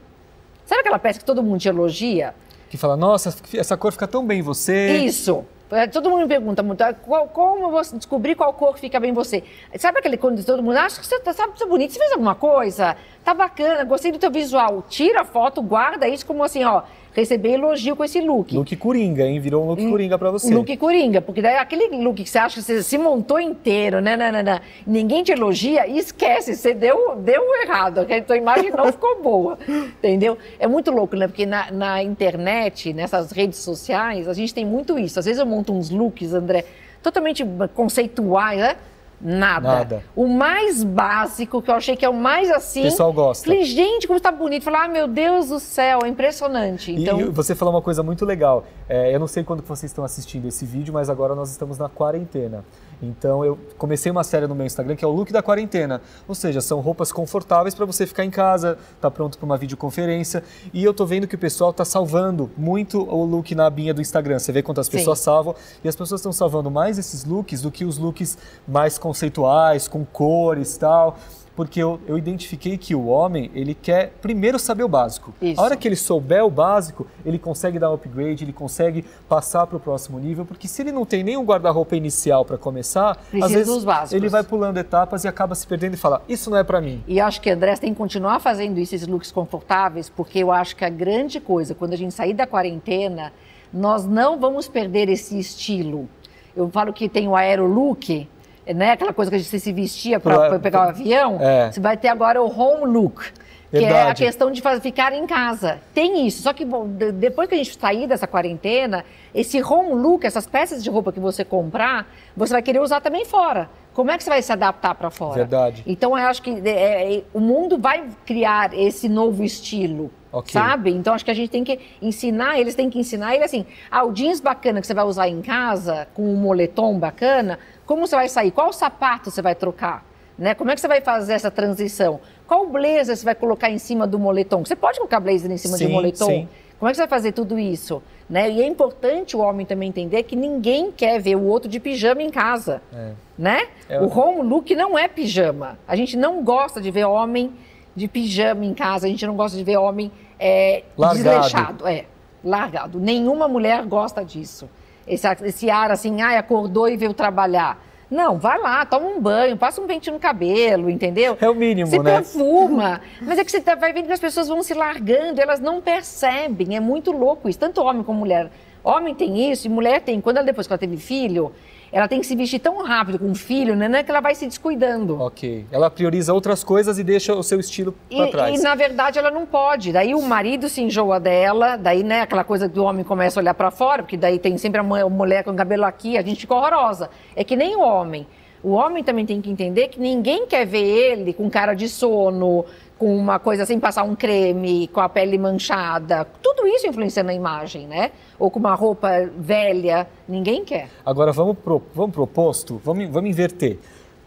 Sabe 0.67 0.81
aquela 0.83 0.99
peça 0.99 1.19
que 1.19 1.25
todo 1.25 1.43
mundo 1.43 1.61
te 1.61 1.69
elogia? 1.71 2.35
Que 2.73 2.79
fala, 2.79 2.97
nossa, 2.97 3.35
essa 3.55 3.77
cor 3.77 3.93
fica 3.93 4.09
tão 4.09 4.27
bem 4.27 4.39
em 4.39 4.43
você. 4.43 4.97
Isso. 5.05 5.45
É, 5.71 5.87
Todo 5.87 6.09
mundo 6.09 6.23
me 6.23 6.27
pergunta 6.29 6.63
muito, 6.63 6.81
ah, 6.81 6.95
qual- 6.95 7.29
como 7.29 7.71
você 7.71 7.95
descobrir 7.99 8.35
qual 8.35 8.51
cor 8.55 8.79
fica 8.79 8.99
bem 8.99 9.11
em 9.11 9.13
você? 9.13 9.45
Sabe 9.79 9.99
aquele 9.99 10.17
quando 10.17 10.43
todo 10.43 10.63
mundo 10.63 10.79
acha 10.79 10.99
que 10.99 11.07
você 11.07 11.21
tá, 11.21 11.33
é 11.33 11.67
bonito, 11.67 11.93
você 11.93 11.99
fez 11.99 12.13
alguma 12.13 12.35
coisa? 12.35 12.97
Tá 13.23 13.35
bacana, 13.35 13.85
gostei 13.85 14.11
do 14.11 14.19
teu 14.19 14.31
visual. 14.31 14.83
Tira 14.89 15.21
a 15.21 15.25
foto, 15.27 15.61
guarda 15.61 16.09
isso 16.09 16.25
como 16.25 16.43
assim, 16.43 16.65
ó, 16.65 16.81
receber 17.15 17.55
elogio 17.55 17.95
com 17.95 18.05
esse 18.05 18.21
look. 18.21 18.55
Look 18.55 18.75
coringa, 18.77 19.25
hein? 19.25 19.39
Virou 19.39 19.65
um 19.65 19.69
look 19.69 19.91
coringa 19.91 20.19
para 20.19 20.31
você. 20.31 20.53
Look 20.53 20.77
coringa, 20.77 21.21
porque 21.21 21.43
daí 21.43 21.57
aquele 21.57 21.89
look 22.03 22.23
que 22.23 22.29
você 22.29 22.39
acha 22.39 22.57
que 22.57 22.63
você 22.63 22.83
se 22.83 22.99
montou 22.99 23.39
inteiro, 23.39 24.01
né, 24.01 24.17
né, 24.17 24.33
né, 24.33 24.43
né 24.43 24.61
ninguém 24.87 25.23
te 25.23 25.33
elogia, 25.33 25.87
esquece, 25.87 26.57
você 26.57 26.75
deu, 26.75 27.17
deu 27.17 27.43
errado, 27.63 28.01
a 28.01 28.21
tua 28.23 28.37
imagem 28.37 28.71
não 28.71 28.87
ficou 28.93 29.23
boa, 29.23 29.59
entendeu? 29.69 30.39
É 30.59 30.67
muito 30.67 30.91
louco, 30.91 31.17
né? 31.17 31.27
Porque 31.27 31.45
na, 31.45 31.71
na 31.71 32.03
internet, 32.03 32.93
nessas 32.93 33.31
redes 33.31 33.59
sociais, 33.59 34.29
a 34.29 34.35
gente 34.35 34.55
tem 34.55 34.65
muito 34.65 34.99
isso. 34.99 35.19
Às 35.19 35.27
vezes 35.27 35.41
eu 35.41 35.47
monto 35.47 35.73
uns 35.73 35.91
looks, 35.91 36.33
André, 36.33 36.65
totalmente 37.03 37.45
conceituais, 37.75 38.59
né? 38.59 38.77
Nada. 39.23 39.69
Nada. 39.69 40.05
O 40.17 40.27
mais 40.27 40.83
básico, 40.83 41.63
que 41.63 41.71
eu 41.71 41.75
achei 41.75 41.97
que 41.97 42.05
é 42.05 42.09
o 42.09 42.15
mais 42.15 42.51
assim. 42.51 42.81
O 42.81 42.85
pessoal 42.85 43.13
gosta. 43.13 43.45
Falei, 43.45 43.65
gente, 43.65 44.07
como 44.07 44.17
está 44.17 44.33
bonito. 44.33 44.65
Falei, 44.65 44.81
ah, 44.83 44.89
meu 44.89 45.07
Deus 45.07 45.49
do 45.49 45.61
céu, 45.61 46.01
é 46.05 46.09
impressionante. 46.09 46.93
Então... 46.93 47.21
E 47.21 47.25
você 47.25 47.55
falou 47.55 47.73
uma 47.73 47.83
coisa 47.83 48.03
muito 48.03 48.25
legal. 48.25 48.65
É, 48.89 49.15
eu 49.15 49.21
não 49.21 49.29
sei 49.29 49.45
quando 49.45 49.63
vocês 49.63 49.91
estão 49.91 50.05
assistindo 50.05 50.49
esse 50.49 50.67
vídeo, 50.67 50.93
mas 50.93 51.09
agora 51.09 51.35
nós 51.35 51.51
estamos 51.51 51.79
na 51.79 51.89
quarentena. 51.89 52.65
Então 53.03 53.45
eu 53.45 53.59
comecei 53.77 54.11
uma 54.11 54.23
série 54.23 54.47
no 54.47 54.55
meu 54.55 54.65
Instagram 54.65 54.95
que 54.95 55.05
é 55.05 55.09
o 55.09 55.11
look 55.11 55.33
da 55.33 55.43
quarentena. 55.43 56.01
Ou 56.29 56.35
seja, 56.35 56.61
são 56.61 56.81
roupas 56.81 57.11
confortáveis 57.11 57.75
para 57.75 57.85
você 57.85 58.07
ficar 58.07 58.25
em 58.25 58.31
casa, 58.31 58.79
tá 59.01 59.11
pronto 59.11 59.37
para 59.37 59.45
uma 59.45 59.57
videoconferência. 59.57 60.45
E 60.73 60.85
eu 60.85 60.95
tô 60.95 61.05
vendo 61.05 61.27
que 61.27 61.35
o 61.35 61.39
pessoal 61.39 61.73
tá 61.73 61.85
salvando 61.85 62.51
muito 62.57 63.03
o 63.03 63.25
look 63.25 63.55
na 63.55 63.67
abinha 63.67 63.93
do 63.93 64.01
Instagram. 64.01 64.39
Você 64.39 64.53
vê 64.53 64.63
quantas 64.63 64.89
pessoas 64.89 65.19
Sim. 65.19 65.25
salvam. 65.25 65.55
E 65.83 65.89
as 65.89 65.97
pessoas 65.97 66.21
estão 66.21 66.33
salvando 66.33 66.71
mais 66.71 66.99
esses 66.99 67.25
looks 67.25 67.63
do 67.63 67.71
que 67.71 67.85
os 67.85 67.99
looks 67.99 68.39
mais 68.67 68.99
conceituais, 68.99 69.89
com 69.89 70.05
cores 70.05 70.77
e 70.77 70.79
tal 70.79 71.19
porque 71.55 71.83
eu, 71.83 72.01
eu, 72.07 72.17
identifiquei 72.17 72.79
que 72.79 72.95
o 72.95 73.07
homem, 73.07 73.51
ele 73.55 73.75
quer 73.75 74.13
primeiro 74.23 74.59
saber 74.59 74.85
o 74.85 74.89
básico. 74.89 75.35
Isso. 75.41 75.61
A 75.61 75.65
hora 75.65 75.77
que 75.77 75.87
ele 75.87 75.97
souber 75.97 76.45
o 76.45 76.51
básico, 76.51 77.07
ele 77.25 77.39
consegue 77.39 77.79
dar 77.79 77.91
um 77.91 77.95
upgrade, 77.95 78.45
ele 78.45 78.53
consegue 78.53 79.05
passar 79.29 79.67
para 79.67 79.77
o 79.77 79.81
próximo 79.81 80.19
nível, 80.19 80.45
porque 80.45 80.67
se 80.67 80.83
ele 80.83 80.93
não 80.93 81.05
tem 81.05 81.23
nenhum 81.23 81.45
guarda-roupa 81.45 81.95
inicial 81.95 82.45
para 82.45 82.57
começar, 82.57 83.17
Precisa 83.17 83.47
às 83.47 83.53
vezes 83.53 84.13
ele 84.13 84.29
vai 84.29 84.43
pulando 84.43 84.79
etapas 84.79 85.25
e 85.25 85.29
acaba 85.29 85.55
se 85.55 85.67
perdendo 85.67 85.95
e 85.95 85.97
fala, 85.97 86.23
isso 86.29 86.49
não 86.49 86.57
é 86.57 86.65
para 86.65 86.81
mim. 86.81 87.03
E 87.07 87.21
acho 87.21 87.41
que 87.41 87.51
André 87.51 87.77
tem 87.77 87.93
que 87.93 87.99
continuar 87.99 88.41
fazendo 88.41 88.79
isso, 88.79 88.95
esses 88.95 89.07
looks 89.07 89.31
confortáveis, 89.31 90.09
porque 90.09 90.39
eu 90.39 90.51
acho 90.51 90.75
que 90.75 90.85
a 90.85 90.91
grande 90.91 91.39
coisa, 91.41 91.75
quando 91.75 91.93
a 91.93 91.97
gente 91.97 92.15
sair 92.15 92.33
da 92.33 92.47
quarentena, 92.47 93.33
nós 93.73 94.07
não 94.07 94.39
vamos 94.39 94.69
perder 94.69 95.09
esse 95.09 95.39
estilo. 95.39 96.09
Eu 96.55 96.69
falo 96.71 96.93
que 96.93 97.09
tem 97.09 97.27
o 97.27 97.35
aerolook, 97.35 98.29
né? 98.67 98.93
Aquela 98.93 99.13
coisa 99.13 99.31
que 99.31 99.37
a 99.37 99.39
gente 99.39 99.59
se 99.59 99.73
vestia 99.73 100.21
para 100.21 100.59
pegar 100.59 100.87
o 100.87 100.89
avião. 100.91 101.39
É. 101.41 101.71
Você 101.71 101.81
vai 101.81 101.97
ter 101.97 102.09
agora 102.09 102.43
o 102.43 102.47
home 102.47 102.93
look. 102.93 103.33
Que 103.71 103.79
Verdade. 103.79 104.09
é 104.09 104.11
a 104.11 104.15
questão 104.15 104.51
de 104.51 104.61
fazer, 104.61 104.83
ficar 104.83 105.15
em 105.15 105.27
casa. 105.27 105.81
Tem 105.95 106.27
isso. 106.27 106.43
Só 106.43 106.53
que 106.53 106.63
bom, 106.63 106.87
depois 106.87 107.49
que 107.49 107.55
a 107.55 107.59
gente 107.59 107.75
sair 107.79 108.07
dessa 108.07 108.27
quarentena, 108.27 109.03
esse 109.35 109.63
home 109.63 109.95
look, 109.95 110.27
essas 110.27 110.47
peças 110.47 110.85
de 110.85 110.91
roupa 110.91 111.11
que 111.11 111.19
você 111.19 111.43
comprar, 111.43 112.07
você 112.37 112.53
vai 112.53 112.61
querer 112.61 112.81
usar 112.81 113.01
também 113.01 113.25
fora. 113.25 113.71
Como 113.95 114.11
é 114.11 114.17
que 114.17 114.25
você 114.25 114.31
vai 114.31 114.43
se 114.43 114.53
adaptar 114.53 114.95
para 114.95 115.11
fora? 115.11 115.35
Verdade. 115.35 115.83
Então 115.87 116.17
eu 116.17 116.27
acho 116.27 116.43
que 116.43 116.51
é, 116.51 117.17
é, 117.17 117.25
o 117.33 117.41
mundo 117.41 117.79
vai 117.79 118.05
criar 118.25 118.73
esse 118.73 119.09
novo 119.09 119.45
estilo. 119.45 120.11
Okay. 120.33 120.53
Sabe? 120.53 120.91
Então 120.91 121.13
acho 121.13 121.25
que 121.25 121.31
a 121.31 121.35
gente 121.35 121.51
tem 121.51 121.63
que 121.63 121.79
ensinar, 122.01 122.59
eles 122.59 122.75
têm 122.75 122.89
que 122.89 122.99
ensinar 122.99 123.35
ele 123.35 123.45
assim: 123.45 123.67
ah, 123.91 124.05
o 124.05 124.13
jeans 124.13 124.41
bacana 124.41 124.81
que 124.81 124.87
você 124.87 124.95
vai 124.95 125.05
usar 125.05 125.29
em 125.29 125.43
casa, 125.43 126.09
com 126.15 126.23
um 126.23 126.37
moletom 126.37 126.99
bacana, 126.99 127.59
como 127.85 128.07
você 128.07 128.17
vai 128.17 128.29
sair? 128.29 128.51
Qual 128.51 128.73
sapato 128.73 129.31
você 129.31 129.43
vai 129.43 129.55
trocar? 129.55 130.07
Né? 130.39 130.55
Como 130.55 130.71
é 130.71 130.75
que 130.75 130.81
você 130.81 130.89
vai 130.89 131.03
fazer 131.03 131.35
essa 131.35 131.51
transição? 131.51 132.19
Qual 132.47 132.67
blazer 132.67 133.15
você 133.15 133.25
vai 133.25 133.35
colocar 133.35 133.71
em 133.71 133.79
cima 133.79 134.07
do 134.07 134.19
moletom? 134.19 134.65
Você 134.65 134.75
pode 134.75 134.97
colocar 134.99 135.21
blazer 135.21 135.51
em 135.51 135.59
cima 135.59 135.77
sim, 135.77 135.87
de 135.87 135.93
moletom? 135.93 136.27
Sim. 136.27 136.49
Como 136.79 136.89
é 136.89 136.93
que 136.93 136.97
você 136.97 137.03
vai 137.03 137.09
fazer 137.09 137.33
tudo 137.33 137.59
isso? 137.59 138.03
Né? 138.29 138.51
E 138.51 138.63
é 138.63 138.67
importante 138.67 139.37
o 139.37 139.41
homem 139.41 139.67
também 139.67 139.89
entender 139.89 140.23
que 140.23 140.35
ninguém 140.35 140.91
quer 140.91 141.21
ver 141.21 141.37
o 141.37 141.45
outro 141.45 141.69
de 141.69 141.79
pijama 141.79 142.23
em 142.23 142.31
casa. 142.31 142.81
É. 142.93 143.13
Né? 143.37 143.69
É. 143.89 144.01
O 144.01 144.07
home 144.07 144.43
look 144.49 144.75
não 144.75 144.99
é 144.99 145.09
pijama. 145.09 145.79
A 145.87 145.97
gente 145.97 146.17
não 146.17 146.43
gosta 146.43 146.81
de 146.81 146.91
ver 146.91 147.05
homem 147.05 147.53
de 147.95 148.09
pijama 148.09 148.65
em 148.65 148.73
casa, 148.73 149.07
a 149.07 149.11
gente 149.11 149.27
não 149.27 149.37
gosta 149.37 149.57
de 149.57 149.65
ver 149.65 149.77
homem 149.77 150.11
é, 150.39 150.83
desleixado. 150.97 151.87
É, 151.87 152.07
largado. 152.43 152.99
Nenhuma 152.99 153.47
mulher 153.47 153.85
gosta 153.85 154.25
disso. 154.25 154.69
Esse, 155.07 155.27
esse 155.43 155.71
ar 155.71 155.91
assim, 155.91 156.23
ai, 156.23 156.37
acordou 156.37 156.89
e 156.89 156.97
veio 156.97 157.13
trabalhar. 157.13 157.79
Não, 158.13 158.39
vai 158.39 158.59
lá, 158.59 158.85
toma 158.85 159.07
um 159.07 159.19
banho, 159.19 159.57
passa 159.57 159.81
um 159.81 159.87
pente 159.87 160.11
no 160.11 160.19
cabelo, 160.19 160.91
entendeu? 160.91 161.39
É 161.41 161.49
o 161.49 161.55
mínimo, 161.55 161.89
se 161.89 161.99
né? 161.99 162.23
Se 162.23 162.39
perfuma. 162.39 163.01
Mas 163.23 163.39
é 163.39 163.45
que 163.45 163.51
você 163.51 163.59
tá, 163.59 163.75
vai 163.75 163.91
vendo 163.95 164.07
que 164.07 164.13
as 164.13 164.21
pessoas 164.21 164.49
vão 164.49 164.63
se 164.63 164.75
largando, 164.75 165.41
elas 165.41 165.61
não 165.61 165.81
percebem. 165.81 166.77
É 166.77 166.81
muito 166.81 167.11
louco 167.11 167.49
isso, 167.49 167.59
tanto 167.59 167.81
homem 167.81 168.03
como 168.03 168.19
mulher. 168.19 168.51
Homem 168.85 169.15
tem 169.15 169.51
isso 169.51 169.67
e 169.67 169.71
mulher 169.71 170.03
tem. 170.03 170.21
Quando 170.21 170.37
ela, 170.37 170.45
depois 170.45 170.67
que 170.67 170.73
ela 170.75 170.79
teve 170.79 170.99
filho, 170.99 171.53
ela 171.93 172.09
tem 172.09 172.21
que 172.21 172.27
se 172.27 172.35
vestir 172.35 172.59
tão 172.59 172.83
rápido 172.83 173.19
com 173.19 173.31
o 173.31 173.35
filho, 173.35 173.77
né, 173.77 173.87
né, 173.87 174.03
que 174.03 174.11
ela 174.11 174.21
vai 174.21 174.35
se 174.35 174.47
descuidando. 174.47 175.21
Ok. 175.21 175.67
Ela 175.71 175.91
prioriza 175.91 176.33
outras 176.33 176.65
coisas 176.65 176.99
e 176.99 177.05
deixa 177.05 177.35
o 177.35 177.43
seu 177.43 177.61
estilo 177.61 177.95
para 178.11 178.27
trás. 178.29 178.59
E 178.59 178.63
na 178.63 178.75
verdade 178.75 179.19
ela 179.19 179.31
não 179.31 179.45
pode. 179.45 179.93
Daí 179.93 180.15
o 180.15 180.23
marido 180.23 180.69
se 180.71 180.81
enjoa 180.81 181.21
dela, 181.21 181.77
daí 181.77 182.03
né, 182.03 182.23
aquela 182.23 182.45
coisa 182.45 182.67
do 182.67 182.83
homem 182.83 183.05
começa 183.05 183.39
a 183.39 183.43
olhar 183.43 183.55
para 183.55 183.71
fora, 183.71 184.03
porque 184.03 184.17
daí 184.17 184.39
tem 184.39 184.57
sempre 184.57 184.81
a 184.81 184.83
mulher 184.83 185.45
com 185.45 185.51
o 185.51 185.55
cabelo 185.55 185.85
aqui, 185.85 186.17
a 186.17 186.23
gente 186.23 186.41
fica 186.41 186.55
horrorosa. 186.55 187.11
É 187.37 187.45
que 187.45 187.55
nem 187.55 187.77
o 187.77 187.81
homem. 187.81 188.27
O 188.63 188.71
homem 188.71 189.03
também 189.03 189.27
tem 189.27 189.41
que 189.41 189.51
entender 189.51 189.89
que 189.89 190.01
ninguém 190.01 190.47
quer 190.47 190.65
ver 190.65 190.85
ele 190.85 191.33
com 191.33 191.51
cara 191.51 191.75
de 191.75 191.89
sono, 191.89 192.65
com 193.03 193.17
uma 193.17 193.41
coisa 193.41 193.67
sem 193.67 193.81
passar 193.81 194.05
um 194.05 194.15
creme, 194.15 194.87
com 194.87 195.01
a 195.01 195.09
pele 195.09 195.37
manchada. 195.37 196.25
Tudo 196.41 196.65
isso 196.69 196.87
influencia 196.87 197.25
na 197.25 197.35
imagem, 197.35 197.89
né? 197.89 198.13
Ou 198.39 198.49
com 198.49 198.61
uma 198.61 198.77
roupa 198.77 199.29
velha. 199.37 200.07
Ninguém 200.29 200.65
quer. 200.65 200.89
Agora 201.05 201.33
vamos 201.33 201.59
pro, 201.59 201.83
vamos 201.93 202.13
pro 202.13 202.23
oposto, 202.23 202.81
vamos, 202.85 203.09
vamos 203.11 203.29
inverter. 203.29 203.81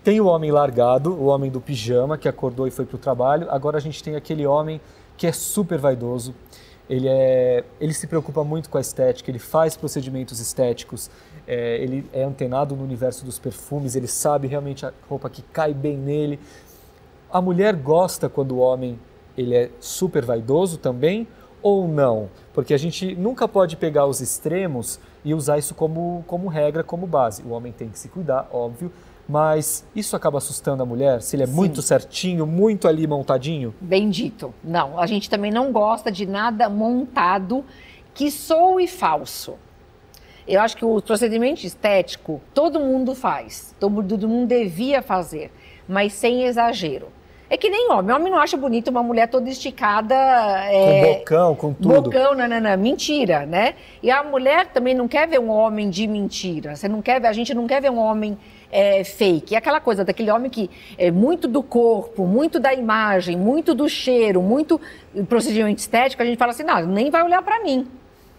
Tem 0.04 0.20
o 0.20 0.26
homem 0.26 0.52
largado, 0.52 1.14
o 1.14 1.28
homem 1.28 1.50
do 1.50 1.62
pijama, 1.62 2.18
que 2.18 2.28
acordou 2.28 2.68
e 2.68 2.72
foi 2.72 2.86
para 2.86 2.98
o 2.98 3.00
trabalho. 3.00 3.48
Agora 3.50 3.78
a 3.78 3.80
gente 3.80 4.04
tem 4.04 4.18
aquele 4.18 4.46
homem 4.46 4.82
que 5.16 5.26
é 5.26 5.32
super 5.32 5.80
vaidoso. 5.80 6.36
Ele, 6.90 7.08
é, 7.08 7.64
ele 7.80 7.94
se 7.94 8.06
preocupa 8.08 8.44
muito 8.44 8.70
com 8.70 8.78
a 8.78 8.82
estética, 8.82 9.32
ele 9.32 9.40
faz 9.40 9.78
procedimentos 9.78 10.40
estéticos, 10.42 11.10
é, 11.48 11.78
ele 11.82 12.06
é 12.14 12.24
antenado 12.24 12.76
no 12.76 12.84
universo 12.84 13.26
dos 13.26 13.40
perfumes, 13.40 13.96
ele 13.96 14.06
sabe 14.06 14.48
realmente 14.48 14.86
a 14.86 14.92
roupa 15.10 15.30
que 15.30 15.42
cai 15.42 15.74
bem 15.74 15.98
nele. 15.98 16.40
A 17.36 17.42
mulher 17.42 17.76
gosta 17.76 18.30
quando 18.30 18.54
o 18.54 18.60
homem 18.60 18.98
ele 19.38 19.54
é 19.54 19.70
super 19.82 20.24
vaidoso 20.24 20.78
também 20.78 21.28
ou 21.62 21.86
não? 21.86 22.30
Porque 22.54 22.74
a 22.74 22.78
gente 22.78 23.14
nunca 23.14 23.46
pode 23.46 23.76
pegar 23.76 24.06
os 24.06 24.22
extremos 24.22 25.02
e 25.22 25.34
usar 25.34 25.58
isso 25.58 25.76
como, 25.76 26.24
como 26.28 26.48
regra, 26.48 26.82
como 26.82 27.06
base. 27.06 27.44
O 27.44 27.50
homem 27.50 27.74
tem 27.74 27.90
que 27.90 28.00
se 28.00 28.08
cuidar, 28.08 28.48
óbvio, 28.54 28.90
mas 29.28 29.86
isso 29.94 30.16
acaba 30.16 30.38
assustando 30.38 30.82
a 30.82 30.86
mulher? 30.86 31.22
Se 31.22 31.36
ele 31.36 31.44
é 31.44 31.46
Sim. 31.46 31.56
muito 31.56 31.82
certinho, 31.82 32.48
muito 32.48 32.88
ali 32.88 33.06
montadinho? 33.06 33.76
Bendito. 33.82 34.54
Não, 34.64 34.98
a 34.98 35.06
gente 35.06 35.30
também 35.30 35.52
não 35.52 35.74
gosta 35.74 36.10
de 36.10 36.26
nada 36.26 36.70
montado 36.70 37.66
que 38.14 38.32
soe 38.32 38.88
falso. 38.88 39.56
Eu 40.48 40.62
acho 40.62 40.78
que 40.78 40.86
o 40.86 41.02
procedimento 41.02 41.66
estético 41.66 42.40
todo 42.54 42.80
mundo 42.80 43.14
faz, 43.14 43.76
todo, 43.78 44.02
todo 44.02 44.26
mundo 44.26 44.48
devia 44.48 45.02
fazer, 45.02 45.52
mas 45.86 46.14
sem 46.14 46.44
exagero. 46.44 47.08
É 47.56 47.58
que 47.58 47.70
nem 47.70 47.90
homem. 47.90 48.14
Homem 48.14 48.30
não 48.30 48.38
acha 48.38 48.58
bonito 48.58 48.90
uma 48.90 49.02
mulher 49.02 49.30
toda 49.30 49.50
esticada. 49.50 50.14
É, 50.14 51.00
com 51.06 51.14
bocão, 51.14 51.56
com 51.56 51.74
tudo. 51.74 52.12
Bocão, 52.12 52.36
não. 52.36 52.78
Mentira, 52.78 53.46
né? 53.46 53.76
E 54.04 54.12
a 54.12 54.22
mulher 54.24 54.68
também 54.74 54.94
não 54.94 55.08
quer 55.08 55.26
ver 55.26 55.40
um 55.40 55.50
homem 55.50 55.90
de 55.90 56.06
mentira. 56.06 56.76
Você 56.76 56.90
não 56.90 57.02
quer 57.02 57.22
ver, 57.22 57.28
a 57.28 57.32
gente 57.32 57.54
não 57.54 57.66
quer 57.66 57.82
ver 57.82 57.90
um 57.90 57.98
homem 57.98 58.38
é, 58.70 59.06
fake. 59.06 59.56
É 59.56 59.58
aquela 59.58 59.80
coisa 59.80 60.04
daquele 60.04 60.30
homem 60.32 60.52
que 60.52 60.70
é 60.98 61.10
muito 61.10 61.48
do 61.48 61.64
corpo, 61.64 62.26
muito 62.26 62.60
da 62.60 62.74
imagem, 62.74 63.38
muito 63.38 63.74
do 63.74 63.88
cheiro, 63.88 64.42
muito 64.42 64.82
procedimento 65.30 65.80
estético. 65.80 66.22
A 66.22 66.26
gente 66.26 66.38
fala 66.38 66.52
assim, 66.52 66.64
não, 66.64 66.86
nem 66.86 67.10
vai 67.10 67.24
olhar 67.24 67.42
para 67.42 67.64
mim. 67.64 67.88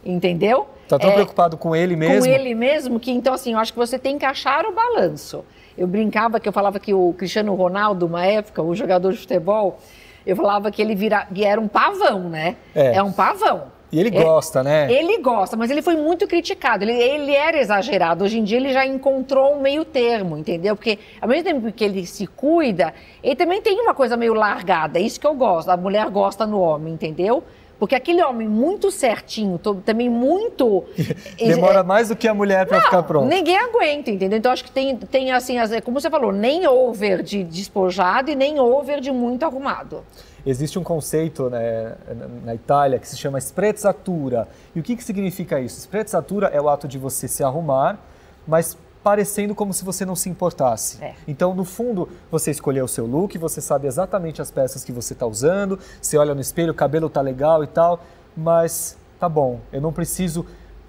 Entendeu? 0.04 0.68
Tá 0.88 0.98
tão 0.98 1.10
é, 1.10 1.14
preocupado 1.14 1.56
com 1.56 1.74
ele 1.74 1.96
mesmo? 1.96 2.20
Com 2.20 2.26
ele 2.26 2.54
mesmo 2.54 3.00
que, 3.00 3.10
então, 3.10 3.34
assim, 3.34 3.52
eu 3.52 3.58
acho 3.58 3.72
que 3.72 3.78
você 3.78 3.98
tem 3.98 4.18
que 4.18 4.24
achar 4.24 4.64
o 4.66 4.72
balanço. 4.72 5.44
Eu 5.76 5.86
brincava 5.86 6.40
que 6.40 6.48
eu 6.48 6.52
falava 6.52 6.78
que 6.78 6.94
o 6.94 7.12
Cristiano 7.12 7.54
Ronaldo, 7.54 8.06
uma 8.06 8.24
época, 8.24 8.62
o 8.62 8.74
jogador 8.74 9.12
de 9.12 9.18
futebol, 9.18 9.78
eu 10.24 10.34
falava 10.34 10.70
que 10.70 10.80
ele 10.80 10.94
vira, 10.94 11.26
que 11.32 11.44
era 11.44 11.60
um 11.60 11.68
pavão, 11.68 12.28
né? 12.28 12.56
É, 12.74 12.96
é 12.96 13.02
um 13.02 13.12
pavão. 13.12 13.76
E 13.92 14.00
ele 14.00 14.10
gosta, 14.10 14.60
é, 14.60 14.62
né? 14.62 14.92
Ele 14.92 15.18
gosta, 15.18 15.56
mas 15.56 15.70
ele 15.70 15.80
foi 15.80 15.96
muito 15.96 16.26
criticado. 16.26 16.82
Ele, 16.82 16.92
ele 16.92 17.32
era 17.32 17.58
exagerado. 17.58 18.24
Hoje 18.24 18.38
em 18.38 18.44
dia 18.44 18.58
ele 18.58 18.72
já 18.72 18.84
encontrou 18.84 19.54
um 19.54 19.60
meio 19.60 19.84
termo, 19.84 20.36
entendeu? 20.36 20.74
Porque 20.74 20.98
ao 21.20 21.28
mesmo 21.28 21.44
tempo 21.44 21.72
que 21.72 21.84
ele 21.84 22.04
se 22.04 22.26
cuida, 22.26 22.92
ele 23.22 23.36
também 23.36 23.62
tem 23.62 23.80
uma 23.80 23.94
coisa 23.94 24.16
meio 24.16 24.34
largada. 24.34 24.98
É 24.98 25.02
isso 25.02 25.20
que 25.20 25.26
eu 25.26 25.34
gosto. 25.34 25.68
A 25.68 25.76
mulher 25.76 26.08
gosta 26.10 26.46
no 26.46 26.60
homem, 26.60 26.94
entendeu? 26.94 27.44
Porque 27.78 27.94
aquele 27.94 28.22
homem 28.22 28.48
muito 28.48 28.90
certinho, 28.90 29.58
também 29.84 30.08
muito. 30.08 30.84
Demora 31.38 31.82
mais 31.82 32.08
do 32.08 32.16
que 32.16 32.26
a 32.26 32.32
mulher 32.32 32.66
para 32.66 32.80
ficar 32.80 33.02
pronto. 33.02 33.28
Ninguém 33.28 33.58
aguenta, 33.58 34.10
entendeu? 34.10 34.38
Então 34.38 34.50
acho 34.50 34.64
que 34.64 34.70
tem, 34.70 34.96
tem 34.96 35.30
assim, 35.32 35.56
como 35.84 36.00
você 36.00 36.08
falou, 36.08 36.32
nem 36.32 36.66
over 36.66 37.22
de 37.22 37.44
despojado 37.44 38.30
e 38.30 38.34
nem 38.34 38.58
over 38.58 39.00
de 39.00 39.10
muito 39.10 39.44
arrumado. 39.44 40.02
Existe 40.46 40.78
um 40.78 40.84
conceito 40.84 41.50
né, 41.50 41.96
na 42.44 42.54
Itália 42.54 42.98
que 42.98 43.08
se 43.08 43.16
chama 43.16 43.38
sprezzatura. 43.38 44.48
E 44.74 44.80
o 44.80 44.82
que, 44.82 44.94
que 44.94 45.02
significa 45.02 45.60
isso? 45.60 45.80
Sprezzatura 45.80 46.46
é 46.46 46.60
o 46.60 46.68
ato 46.68 46.86
de 46.86 46.98
você 46.98 47.26
se 47.26 47.42
arrumar, 47.42 47.98
mas 48.46 48.78
parecendo 49.06 49.54
como 49.54 49.72
se 49.72 49.84
você 49.84 50.04
não 50.04 50.16
se 50.16 50.28
importasse. 50.28 51.00
É. 51.00 51.14
Então, 51.28 51.54
no 51.54 51.64
fundo, 51.64 52.08
você 52.28 52.50
escolheu 52.50 52.86
o 52.86 52.88
seu 52.88 53.06
look, 53.06 53.38
você 53.38 53.60
sabe 53.60 53.86
exatamente 53.86 54.42
as 54.42 54.50
peças 54.50 54.82
que 54.82 54.90
você 54.90 55.12
está 55.12 55.24
usando, 55.24 55.78
você 56.02 56.18
olha 56.18 56.34
no 56.34 56.40
espelho, 56.40 56.72
o 56.72 56.74
cabelo 56.74 57.08
tá 57.08 57.20
legal 57.20 57.62
e 57.62 57.68
tal, 57.68 58.00
mas 58.36 58.98
tá 59.20 59.28
bom, 59.28 59.60
eu 59.72 59.80
não 59.80 59.92
preciso 59.92 60.44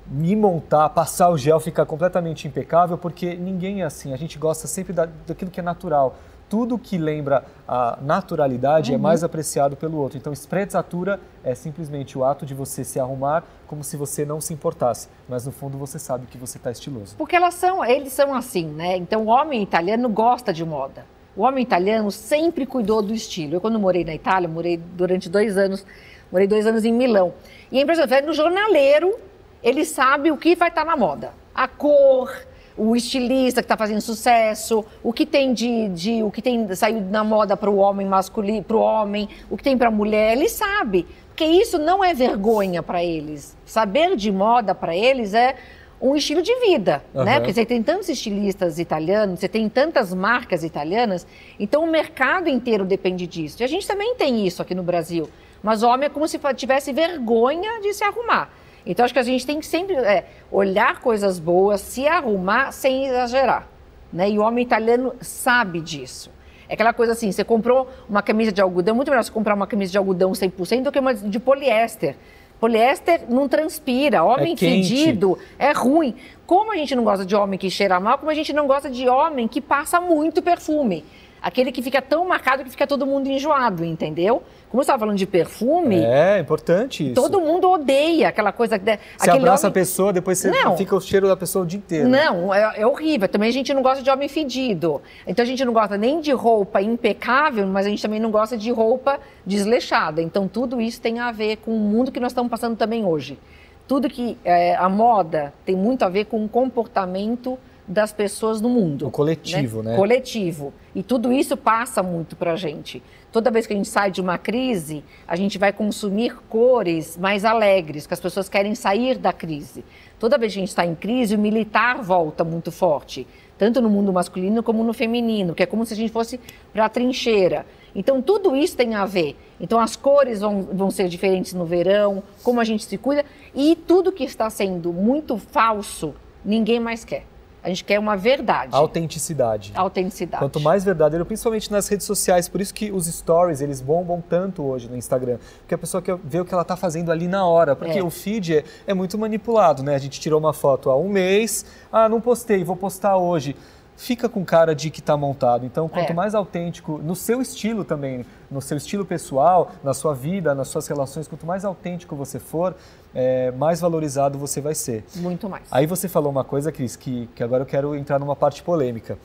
me 0.07 0.35
montar, 0.35 0.89
passar 0.89 1.29
o 1.29 1.37
gel, 1.37 1.59
ficar 1.59 1.85
completamente 1.85 2.47
impecável, 2.47 2.97
porque 2.97 3.35
ninguém 3.35 3.83
é 3.83 3.85
assim. 3.85 4.11
A 4.11 4.17
gente 4.17 4.39
gosta 4.39 4.65
sempre 4.65 4.93
da, 4.93 5.07
daquilo 5.27 5.51
que 5.51 5.59
é 5.59 5.63
natural 5.63 6.15
tudo 6.49 6.77
que 6.77 6.97
lembra 6.97 7.45
a 7.67 7.97
naturalidade 8.01 8.91
é 8.91 8.95
uhum. 8.95 8.99
é 8.99 9.03
mais 9.03 9.23
apreciado 9.23 9.75
pelo 9.75 9.97
outro. 9.97 10.17
Então, 10.17 10.31
sprezzatura 10.33 11.19
é 11.43 11.53
simplesmente 11.53 12.17
o 12.17 12.23
ato 12.23 12.45
de 12.45 12.53
você 12.53 12.83
se 12.83 12.99
arrumar 12.99 13.43
como 13.67 13.83
se 13.83 13.97
você 13.97 14.25
não 14.25 14.39
se 14.39 14.53
importasse, 14.53 15.09
mas 15.27 15.45
no 15.45 15.51
fundo 15.51 15.77
você 15.77 15.99
sabe 15.99 16.25
que 16.27 16.37
você 16.37 16.57
está 16.57 16.71
estiloso. 16.71 17.15
Porque 17.17 17.35
elas 17.35 17.53
são, 17.53 17.83
eles 17.83 18.13
são 18.13 18.33
assim, 18.33 18.65
né? 18.65 18.95
Então, 18.97 19.23
o 19.23 19.27
homem 19.27 19.61
italiano 19.61 20.07
gosta 20.09 20.53
de 20.53 20.65
moda. 20.65 21.05
O 21.35 21.43
homem 21.43 21.63
italiano 21.63 22.09
sempre 22.11 22.65
cuidou 22.65 23.01
do 23.01 23.13
estilo. 23.13 23.55
Eu, 23.55 23.61
quando 23.61 23.79
morei 23.79 24.03
na 24.03 24.15
Itália, 24.15 24.49
morei 24.49 24.77
durante 24.77 25.29
dois 25.29 25.55
anos, 25.57 25.85
morei 26.31 26.47
dois 26.47 26.65
anos 26.65 26.83
em 26.83 26.91
Milão. 26.91 27.33
E 27.71 27.77
é 27.77 27.81
impressionante, 27.81 28.25
no 28.25 28.33
jornaleiro, 28.33 29.13
ele 29.61 29.85
sabe 29.85 30.31
o 30.31 30.37
que 30.37 30.55
vai 30.55 30.69
estar 30.69 30.85
tá 30.85 30.91
na 30.91 30.97
moda. 30.97 31.31
A 31.53 31.67
cor, 31.67 32.31
o 32.77 32.95
estilista 32.95 33.61
que 33.61 33.65
está 33.65 33.75
fazendo 33.75 34.01
sucesso, 34.01 34.85
o 35.03 35.11
que 35.11 35.25
tem 35.25 35.53
de, 35.53 35.89
de 35.89 36.23
o 36.23 36.29
que 36.29 36.41
tem 36.41 36.73
saído 36.75 37.09
na 37.09 37.23
moda 37.23 37.57
para 37.57 37.69
o 37.69 37.77
homem 37.77 38.05
masculino, 38.05 38.63
para 38.63 38.77
o 38.77 38.79
homem, 38.79 39.27
o 39.49 39.57
que 39.57 39.63
tem 39.63 39.77
para 39.77 39.87
a 39.87 39.91
mulher, 39.91 40.33
ele 40.33 40.47
sabe, 40.47 41.07
porque 41.27 41.43
isso 41.43 41.79
não 41.79 42.03
é 42.03 42.13
vergonha 42.13 42.83
para 42.83 43.03
eles. 43.03 43.57
Saber 43.65 44.15
de 44.15 44.31
moda 44.31 44.75
para 44.75 44.95
eles 44.95 45.33
é 45.33 45.55
um 45.99 46.15
estilo 46.15 46.43
de 46.43 46.53
vida, 46.59 47.03
uhum. 47.13 47.23
né? 47.23 47.39
Porque 47.39 47.53
você 47.53 47.65
tem 47.65 47.81
tantos 47.81 48.07
estilistas 48.09 48.77
italianos, 48.77 49.39
você 49.39 49.47
tem 49.47 49.67
tantas 49.67 50.13
marcas 50.13 50.63
italianas, 50.63 51.25
então 51.59 51.83
o 51.83 51.87
mercado 51.87 52.47
inteiro 52.47 52.85
depende 52.85 53.25
disso. 53.25 53.61
E 53.61 53.63
a 53.63 53.67
gente 53.67 53.87
também 53.87 54.15
tem 54.15 54.45
isso 54.45 54.61
aqui 54.61 54.75
no 54.75 54.83
Brasil. 54.83 55.27
Mas 55.63 55.81
o 55.81 55.87
homem 55.87 56.05
é 56.05 56.09
como 56.09 56.27
se 56.27 56.39
tivesse 56.55 56.93
vergonha 56.93 57.81
de 57.81 57.93
se 57.93 58.03
arrumar. 58.03 58.51
Então, 58.87 59.03
acho 59.03 59.13
que 59.13 59.19
a 59.19 59.23
gente 59.23 59.45
tem 59.45 59.59
que 59.59 59.65
sempre 59.65 59.95
é, 59.95 60.25
olhar 60.51 61.01
coisas 61.01 61.39
boas, 61.39 61.81
se 61.81 62.07
arrumar 62.07 62.71
sem 62.71 63.07
exagerar. 63.07 63.67
Né? 64.11 64.29
E 64.31 64.39
o 64.39 64.41
homem 64.41 64.63
italiano 64.63 65.13
sabe 65.19 65.81
disso. 65.81 66.31
É 66.69 66.73
aquela 66.73 66.93
coisa 66.93 67.13
assim, 67.13 67.31
você 67.31 67.43
comprou 67.43 67.89
uma 68.09 68.21
camisa 68.21 68.51
de 68.51 68.61
algodão, 68.61 68.95
muito 68.95 69.09
melhor 69.09 69.23
você 69.23 69.31
comprar 69.31 69.55
uma 69.55 69.67
camisa 69.67 69.91
de 69.91 69.97
algodão 69.97 70.31
100% 70.31 70.83
do 70.83 70.91
que 70.91 70.99
uma 70.99 71.13
de 71.13 71.39
poliéster. 71.39 72.15
Poliéster 72.59 73.21
não 73.29 73.47
transpira, 73.47 74.23
homem 74.23 74.53
é 74.53 74.57
fedido 74.57 75.37
é 75.59 75.71
ruim. 75.71 76.15
Como 76.45 76.71
a 76.71 76.75
gente 76.75 76.95
não 76.95 77.03
gosta 77.03 77.25
de 77.25 77.35
homem 77.35 77.57
que 77.57 77.69
cheira 77.69 77.99
mal, 77.99 78.17
como 78.17 78.31
a 78.31 78.33
gente 78.33 78.51
não 78.51 78.67
gosta 78.67 78.89
de 78.89 79.07
homem 79.07 79.47
que 79.47 79.61
passa 79.61 80.01
muito 80.01 80.41
perfume. 80.41 81.05
Aquele 81.41 81.71
que 81.71 81.81
fica 81.81 82.01
tão 82.01 82.27
marcado 82.27 82.63
que 82.63 82.69
fica 82.69 82.87
todo 82.87 83.05
mundo 83.05 83.27
enjoado, 83.27 83.85
entendeu? 83.85 84.41
Como 84.69 84.83
você 84.83 84.87
estava 84.87 84.99
falando 84.99 85.17
de 85.17 85.25
perfume. 85.25 86.03
É, 86.03 86.39
importante 86.39 87.05
isso. 87.05 87.15
Todo 87.15 87.39
mundo 87.39 87.69
odeia 87.69 88.27
aquela 88.27 88.51
coisa. 88.51 88.77
De, 88.77 88.99
você 89.17 89.29
abraça 89.29 89.67
homem... 89.67 89.71
a 89.71 89.73
pessoa, 89.73 90.11
depois 90.11 90.37
você 90.39 90.51
não. 90.51 90.75
fica 90.75 90.95
o 90.95 90.99
cheiro 90.99 91.27
da 91.27 91.37
pessoa 91.37 91.63
o 91.63 91.67
dia 91.67 91.77
inteiro. 91.77 92.09
Não, 92.09 92.53
é, 92.53 92.81
é, 92.81 92.85
horrível. 92.85 93.29
Também 93.29 93.47
a 93.47 93.53
gente 93.53 93.73
não 93.73 93.81
gosta 93.81 94.03
de 94.03 94.09
homem 94.09 94.27
fedido. 94.27 95.01
Então 95.25 95.43
a 95.43 95.45
gente 95.45 95.63
não 95.63 95.71
gosta 95.71 95.97
nem 95.97 96.19
de 96.19 96.33
roupa 96.33 96.81
impecável, 96.81 97.65
mas 97.65 97.85
a 97.85 97.89
gente 97.89 98.01
também 98.01 98.19
não 98.19 98.29
gosta 98.29 98.57
de 98.57 98.69
roupa 98.69 99.19
desleixada. 99.45 100.21
Então 100.21 100.47
tudo 100.49 100.81
isso 100.81 100.99
tem 100.99 101.19
a 101.19 101.31
ver 101.31 101.57
com 101.57 101.71
o 101.71 101.79
mundo 101.79 102.11
que 102.11 102.19
nós 102.19 102.31
estamos 102.31 102.51
passando 102.51 102.75
também 102.75 103.05
hoje. 103.05 103.39
Tudo 103.87 104.09
que 104.09 104.37
é, 104.43 104.75
a 104.75 104.89
moda 104.89 105.53
tem 105.65 105.75
muito 105.75 106.03
a 106.03 106.09
ver 106.09 106.25
com 106.25 106.43
o 106.43 106.49
comportamento 106.49 107.57
das 107.87 108.11
pessoas 108.11 108.59
no 108.59 108.67
mundo. 108.67 109.07
O 109.07 109.11
coletivo, 109.11 109.81
né? 109.81 109.91
né? 109.91 109.97
Coletivo. 109.97 110.73
E 110.93 111.01
tudo 111.01 111.31
isso 111.31 111.55
passa 111.55 112.03
muito 112.03 112.35
para 112.35 112.51
a 112.51 112.55
gente. 112.57 113.01
Toda 113.37 113.51
vez 113.51 113.67
que 113.67 113.73
a 113.73 113.75
gente 113.75 113.87
sai 113.87 114.09
de 114.09 114.19
uma 114.19 114.35
crise, 114.39 115.03
a 115.27 115.35
gente 115.35 115.59
vai 115.59 115.71
consumir 115.71 116.35
cores 116.49 117.15
mais 117.15 117.45
alegres, 117.45 118.07
que 118.07 118.13
as 118.15 118.19
pessoas 118.19 118.49
querem 118.49 118.73
sair 118.73 119.15
da 119.15 119.31
crise. 119.31 119.85
Toda 120.17 120.39
vez 120.39 120.53
que 120.53 120.57
a 120.57 120.61
gente 120.61 120.69
está 120.69 120.83
em 120.83 120.95
crise, 120.95 121.35
o 121.35 121.37
militar 121.37 122.01
volta 122.01 122.43
muito 122.43 122.71
forte, 122.71 123.27
tanto 123.55 123.79
no 123.79 123.91
mundo 123.91 124.11
masculino 124.11 124.63
como 124.63 124.83
no 124.83 124.91
feminino, 124.91 125.53
que 125.53 125.61
é 125.61 125.67
como 125.67 125.85
se 125.85 125.93
a 125.93 125.95
gente 125.95 126.11
fosse 126.11 126.39
para 126.73 126.85
a 126.85 126.89
trincheira. 126.89 127.63
Então, 127.93 128.23
tudo 128.23 128.55
isso 128.55 128.75
tem 128.75 128.95
a 128.95 129.05
ver. 129.05 129.35
Então, 129.61 129.79
as 129.79 129.95
cores 129.95 130.41
vão, 130.41 130.63
vão 130.63 130.89
ser 130.89 131.07
diferentes 131.07 131.53
no 131.53 131.63
verão, 131.63 132.23
como 132.41 132.59
a 132.59 132.63
gente 132.63 132.85
se 132.85 132.97
cuida, 132.97 133.23
e 133.53 133.75
tudo 133.75 134.11
que 134.11 134.23
está 134.23 134.49
sendo 134.49 134.91
muito 134.91 135.37
falso, 135.37 136.15
ninguém 136.43 136.79
mais 136.79 137.05
quer. 137.05 137.23
A 137.67 137.69
gente 137.69 137.83
quer 137.83 137.99
uma 137.99 138.15
verdade. 138.15 138.73
Autenticidade. 138.73 139.73
Autenticidade. 139.75 140.41
Quanto 140.41 140.57
mais 140.57 140.85
verdadeiro, 140.85 141.25
principalmente 141.25 141.69
nas 141.69 141.85
redes 141.89 142.07
sociais. 142.07 142.47
Por 142.47 142.61
isso 142.61 142.73
que 142.73 142.93
os 142.93 143.07
stories, 143.07 143.59
eles 143.59 143.81
bombam 143.81 144.21
tanto 144.21 144.63
hoje 144.63 144.87
no 144.87 144.95
Instagram. 144.95 145.37
Porque 145.59 145.75
a 145.75 145.77
pessoa 145.77 146.01
quer 146.01 146.15
ver 146.23 146.39
o 146.39 146.45
que 146.45 146.53
ela 146.53 146.61
está 146.61 146.77
fazendo 146.77 147.11
ali 147.11 147.27
na 147.27 147.45
hora. 147.45 147.75
Porque 147.75 147.99
é. 147.99 148.01
o 148.01 148.09
feed 148.09 148.59
é, 148.59 148.63
é 148.87 148.93
muito 148.93 149.17
manipulado, 149.17 149.83
né? 149.83 149.95
A 149.95 149.97
gente 149.97 150.17
tirou 150.17 150.39
uma 150.39 150.53
foto 150.53 150.89
há 150.89 150.97
um 150.97 151.09
mês. 151.09 151.65
Ah, 151.91 152.07
não 152.07 152.21
postei, 152.21 152.63
vou 152.63 152.77
postar 152.77 153.17
hoje 153.17 153.53
fica 153.97 154.29
com 154.29 154.45
cara 154.45 154.73
de 154.75 154.89
que 154.89 154.99
está 154.99 155.17
montado. 155.17 155.65
Então, 155.65 155.89
quanto 155.89 156.11
é. 156.11 156.13
mais 156.13 156.35
autêntico, 156.35 156.99
no 156.99 157.15
seu 157.15 157.41
estilo 157.41 157.83
também, 157.83 158.25
no 158.49 158.61
seu 158.61 158.77
estilo 158.77 159.03
pessoal, 159.03 159.71
na 159.83 159.93
sua 159.93 160.13
vida, 160.13 160.53
nas 160.53 160.67
suas 160.69 160.87
relações, 160.87 161.27
quanto 161.27 161.45
mais 161.45 161.65
autêntico 161.65 162.15
você 162.15 162.39
for, 162.39 162.75
é, 163.13 163.51
mais 163.51 163.81
valorizado 163.81 164.37
você 164.37 164.61
vai 164.61 164.75
ser. 164.75 165.03
Muito 165.15 165.49
mais. 165.49 165.63
Aí 165.71 165.87
você 165.87 166.07
falou 166.07 166.31
uma 166.31 166.43
coisa, 166.43 166.71
Cris, 166.71 166.95
que, 166.95 167.27
que 167.35 167.43
agora 167.43 167.63
eu 167.63 167.67
quero 167.67 167.95
entrar 167.95 168.19
numa 168.19 168.35
parte 168.35 168.61
polêmica. 168.61 169.17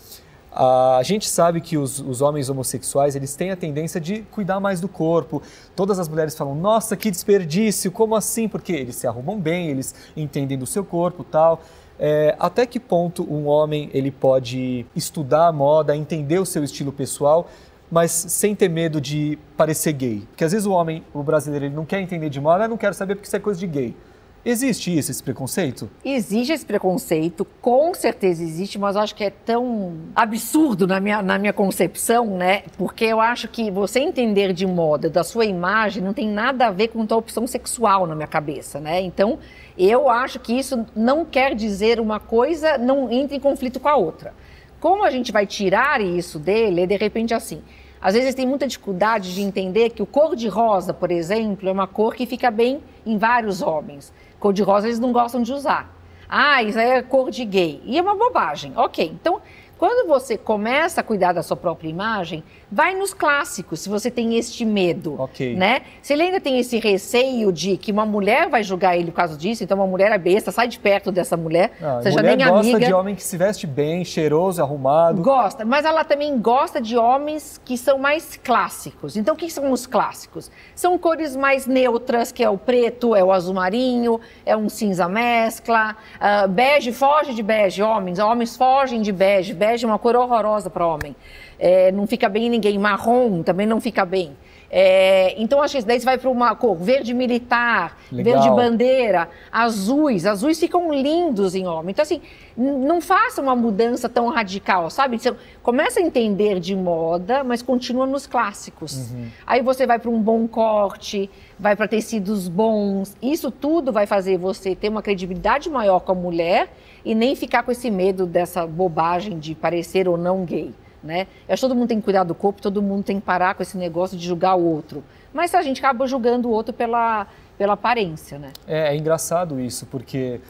A 0.54 1.00
gente 1.02 1.30
sabe 1.30 1.62
que 1.62 1.78
os, 1.78 1.98
os, 1.98 2.20
homens 2.20 2.50
homossexuais 2.50 3.16
eles 3.16 3.34
têm 3.34 3.50
a 3.50 3.56
tendência 3.56 3.98
de 3.98 4.20
cuidar 4.30 4.60
mais 4.60 4.82
do 4.82 4.88
corpo. 4.88 5.42
Todas 5.74 5.98
as 5.98 6.08
mulheres 6.08 6.36
falam: 6.36 6.54
Nossa, 6.54 6.94
que 6.94 7.10
desperdício! 7.10 7.90
Como 7.90 8.14
assim? 8.14 8.46
Porque 8.46 8.70
eles 8.70 8.96
se 8.96 9.06
arrumam 9.06 9.40
bem, 9.40 9.68
eles 9.68 9.94
entendem 10.14 10.58
do 10.58 10.66
seu 10.66 10.84
corpo, 10.84 11.24
tal. 11.24 11.62
É, 12.04 12.34
até 12.36 12.66
que 12.66 12.80
ponto 12.80 13.22
um 13.32 13.46
homem 13.46 13.88
ele 13.94 14.10
pode 14.10 14.84
estudar 14.96 15.46
a 15.46 15.52
moda, 15.52 15.96
entender 15.96 16.40
o 16.40 16.44
seu 16.44 16.64
estilo 16.64 16.90
pessoal, 16.90 17.48
mas 17.88 18.10
sem 18.10 18.56
ter 18.56 18.68
medo 18.68 19.00
de 19.00 19.38
parecer 19.56 19.92
gay? 19.92 20.24
Porque 20.28 20.42
às 20.42 20.50
vezes 20.50 20.66
o 20.66 20.72
homem, 20.72 21.04
o 21.14 21.22
brasileiro, 21.22 21.66
ele 21.66 21.76
não 21.76 21.84
quer 21.84 22.00
entender 22.00 22.28
de 22.28 22.40
moda, 22.40 22.66
não 22.66 22.76
quero 22.76 22.92
saber 22.92 23.14
porque 23.14 23.28
isso 23.28 23.36
é 23.36 23.38
coisa 23.38 23.60
de 23.60 23.68
gay. 23.68 23.94
Existe 24.44 24.98
isso, 24.98 25.12
esse 25.12 25.22
preconceito? 25.22 25.88
Existe 26.04 26.52
esse 26.52 26.66
preconceito, 26.66 27.46
com 27.60 27.94
certeza 27.94 28.42
existe, 28.42 28.76
mas 28.76 28.96
eu 28.96 29.02
acho 29.02 29.14
que 29.14 29.22
é 29.22 29.30
tão 29.30 29.98
absurdo 30.16 30.84
na 30.84 30.98
minha, 30.98 31.22
na 31.22 31.38
minha 31.38 31.52
concepção, 31.52 32.26
né? 32.36 32.64
Porque 32.76 33.04
eu 33.04 33.20
acho 33.20 33.46
que 33.46 33.70
você 33.70 34.00
entender 34.00 34.52
de 34.52 34.66
moda, 34.66 35.08
da 35.08 35.22
sua 35.22 35.44
imagem, 35.44 36.02
não 36.02 36.12
tem 36.12 36.28
nada 36.28 36.66
a 36.66 36.70
ver 36.72 36.88
com 36.88 37.06
tua 37.06 37.18
opção 37.18 37.46
sexual 37.46 38.04
na 38.04 38.16
minha 38.16 38.26
cabeça, 38.26 38.80
né? 38.80 39.00
Então, 39.00 39.38
eu 39.78 40.10
acho 40.10 40.40
que 40.40 40.52
isso 40.52 40.84
não 40.96 41.24
quer 41.24 41.54
dizer 41.54 42.00
uma 42.00 42.18
coisa, 42.18 42.76
não 42.76 43.12
entra 43.12 43.36
em 43.36 43.40
conflito 43.40 43.78
com 43.78 43.88
a 43.88 43.94
outra. 43.94 44.34
Como 44.80 45.04
a 45.04 45.10
gente 45.12 45.30
vai 45.30 45.46
tirar 45.46 46.00
isso 46.00 46.40
dele, 46.40 46.80
é 46.80 46.86
de 46.86 46.96
repente 46.96 47.32
assim. 47.32 47.62
Às 48.00 48.14
vezes 48.14 48.34
tem 48.34 48.48
muita 48.48 48.66
dificuldade 48.66 49.32
de 49.32 49.40
entender 49.40 49.90
que 49.90 50.02
o 50.02 50.06
cor 50.06 50.34
de 50.34 50.48
rosa, 50.48 50.92
por 50.92 51.12
exemplo, 51.12 51.68
é 51.68 51.72
uma 51.72 51.86
cor 51.86 52.16
que 52.16 52.26
fica 52.26 52.50
bem 52.50 52.80
em 53.06 53.16
vários 53.16 53.62
homens. 53.62 54.12
Cor 54.42 54.52
de 54.52 54.60
rosa 54.60 54.88
eles 54.88 54.98
não 54.98 55.12
gostam 55.12 55.40
de 55.40 55.52
usar. 55.52 55.88
Ah, 56.28 56.64
isso 56.64 56.76
é 56.76 57.00
cor 57.00 57.30
de 57.30 57.44
gay. 57.44 57.80
E 57.84 57.96
é 57.96 58.02
uma 58.02 58.16
bobagem. 58.16 58.72
Ok, 58.74 59.08
então 59.14 59.40
quando 59.78 60.08
você 60.08 60.36
começa 60.36 61.00
a 61.00 61.04
cuidar 61.04 61.32
da 61.32 61.44
sua 61.44 61.56
própria 61.56 61.88
imagem, 61.88 62.42
vai 62.72 62.94
nos 62.94 63.12
clássicos, 63.12 63.80
se 63.80 63.88
você 63.90 64.10
tem 64.10 64.38
este 64.38 64.64
medo, 64.64 65.20
okay. 65.20 65.54
né? 65.54 65.82
Se 66.00 66.14
ele 66.14 66.22
ainda 66.22 66.40
tem 66.40 66.58
esse 66.58 66.78
receio 66.78 67.52
de 67.52 67.76
que 67.76 67.92
uma 67.92 68.06
mulher 68.06 68.48
vai 68.48 68.62
julgar 68.62 68.96
ele 68.96 69.10
por 69.10 69.18
causa 69.18 69.36
disso, 69.36 69.62
então 69.62 69.76
uma 69.76 69.86
mulher 69.86 70.10
é 70.10 70.16
besta, 70.16 70.50
sai 70.50 70.68
de 70.68 70.78
perto 70.78 71.12
dessa 71.12 71.36
mulher, 71.36 71.72
ah, 71.82 72.00
seja 72.02 72.16
mulher 72.16 72.36
nem 72.38 72.46
gosta 72.46 72.72
amiga. 72.72 72.86
de 72.86 72.94
homem 72.94 73.14
que 73.14 73.22
se 73.22 73.36
veste 73.36 73.66
bem, 73.66 74.02
cheiroso, 74.06 74.62
arrumado. 74.62 75.20
Gosta, 75.20 75.66
mas 75.66 75.84
ela 75.84 76.02
também 76.02 76.38
gosta 76.38 76.80
de 76.80 76.96
homens 76.96 77.60
que 77.62 77.76
são 77.76 77.98
mais 77.98 78.40
clássicos. 78.42 79.18
Então 79.18 79.34
o 79.34 79.36
que 79.36 79.50
são 79.50 79.70
os 79.70 79.86
clássicos? 79.86 80.50
São 80.74 80.98
cores 80.98 81.36
mais 81.36 81.66
neutras, 81.66 82.32
que 82.32 82.42
é 82.42 82.48
o 82.48 82.56
preto, 82.56 83.14
é 83.14 83.22
o 83.22 83.30
azul 83.30 83.52
marinho, 83.52 84.18
é 84.46 84.56
um 84.56 84.70
cinza 84.70 85.06
mescla, 85.10 85.94
uh, 86.16 86.48
bege, 86.48 86.90
foge 86.90 87.34
de 87.34 87.42
bege, 87.42 87.82
homens, 87.82 88.18
homens 88.18 88.56
fogem 88.56 89.02
de 89.02 89.12
bege, 89.12 89.52
bege 89.52 89.84
é 89.84 89.88
uma 89.88 89.98
cor 89.98 90.16
horrorosa 90.16 90.70
para 90.70 90.86
homem 90.86 91.14
é, 91.62 91.92
não 91.92 92.08
fica 92.08 92.28
bem 92.28 92.46
em 92.46 92.50
ninguém. 92.50 92.76
Marrom 92.76 93.40
também 93.44 93.68
não 93.68 93.80
fica 93.80 94.04
bem. 94.04 94.36
É, 94.68 95.40
então, 95.40 95.62
acho 95.62 95.78
que 95.78 95.84
daí 95.84 96.00
você 96.00 96.04
vai 96.04 96.18
para 96.18 96.28
uma 96.28 96.56
cor 96.56 96.74
verde 96.74 97.14
militar, 97.14 97.96
Legal. 98.10 98.32
verde 98.42 98.50
bandeira, 98.56 99.28
azuis. 99.52 100.26
Azuis 100.26 100.58
ficam 100.58 100.92
lindos 100.92 101.54
em 101.54 101.68
homem. 101.68 101.92
Então, 101.92 102.02
assim, 102.02 102.20
não 102.56 103.00
faça 103.00 103.40
uma 103.40 103.54
mudança 103.54 104.08
tão 104.08 104.28
radical, 104.28 104.90
sabe? 104.90 105.20
Você 105.20 105.32
começa 105.62 106.00
a 106.00 106.02
entender 106.02 106.58
de 106.58 106.74
moda, 106.74 107.44
mas 107.44 107.62
continua 107.62 108.06
nos 108.06 108.26
clássicos. 108.26 109.12
Aí 109.46 109.62
você 109.62 109.86
vai 109.86 110.00
para 110.00 110.10
um 110.10 110.20
bom 110.20 110.48
corte, 110.48 111.30
vai 111.60 111.76
para 111.76 111.86
tecidos 111.86 112.48
bons. 112.48 113.14
Isso 113.22 113.52
tudo 113.52 113.92
vai 113.92 114.06
fazer 114.06 114.36
você 114.36 114.74
ter 114.74 114.88
uma 114.88 115.02
credibilidade 115.02 115.70
maior 115.70 116.00
com 116.00 116.10
a 116.10 116.16
mulher 116.16 116.72
e 117.04 117.14
nem 117.14 117.36
ficar 117.36 117.62
com 117.62 117.70
esse 117.70 117.88
medo 117.88 118.26
dessa 118.26 118.66
bobagem 118.66 119.38
de 119.38 119.54
parecer 119.54 120.08
ou 120.08 120.16
não 120.16 120.44
gay 120.44 120.74
né? 121.02 121.26
Eu 121.48 121.54
acho 121.54 121.60
que 121.60 121.68
todo 121.68 121.76
mundo 121.76 121.88
tem 121.88 121.98
que 121.98 122.04
cuidar 122.04 122.24
do 122.24 122.34
corpo, 122.34 122.62
todo 122.62 122.80
mundo 122.80 123.02
tem 123.02 123.18
que 123.18 123.26
parar 123.26 123.54
com 123.54 123.62
esse 123.62 123.76
negócio 123.76 124.16
de 124.16 124.26
julgar 124.26 124.54
o 124.54 124.64
outro. 124.64 125.02
Mas 125.32 125.54
a 125.54 125.62
gente 125.62 125.78
acaba 125.78 126.06
julgando 126.06 126.48
o 126.48 126.52
outro 126.52 126.72
pela, 126.72 127.26
pela 127.58 127.72
aparência, 127.72 128.38
né? 128.38 128.52
É, 128.66 128.94
é 128.94 128.96
engraçado 128.96 129.60
isso, 129.60 129.86
porque 129.86 130.40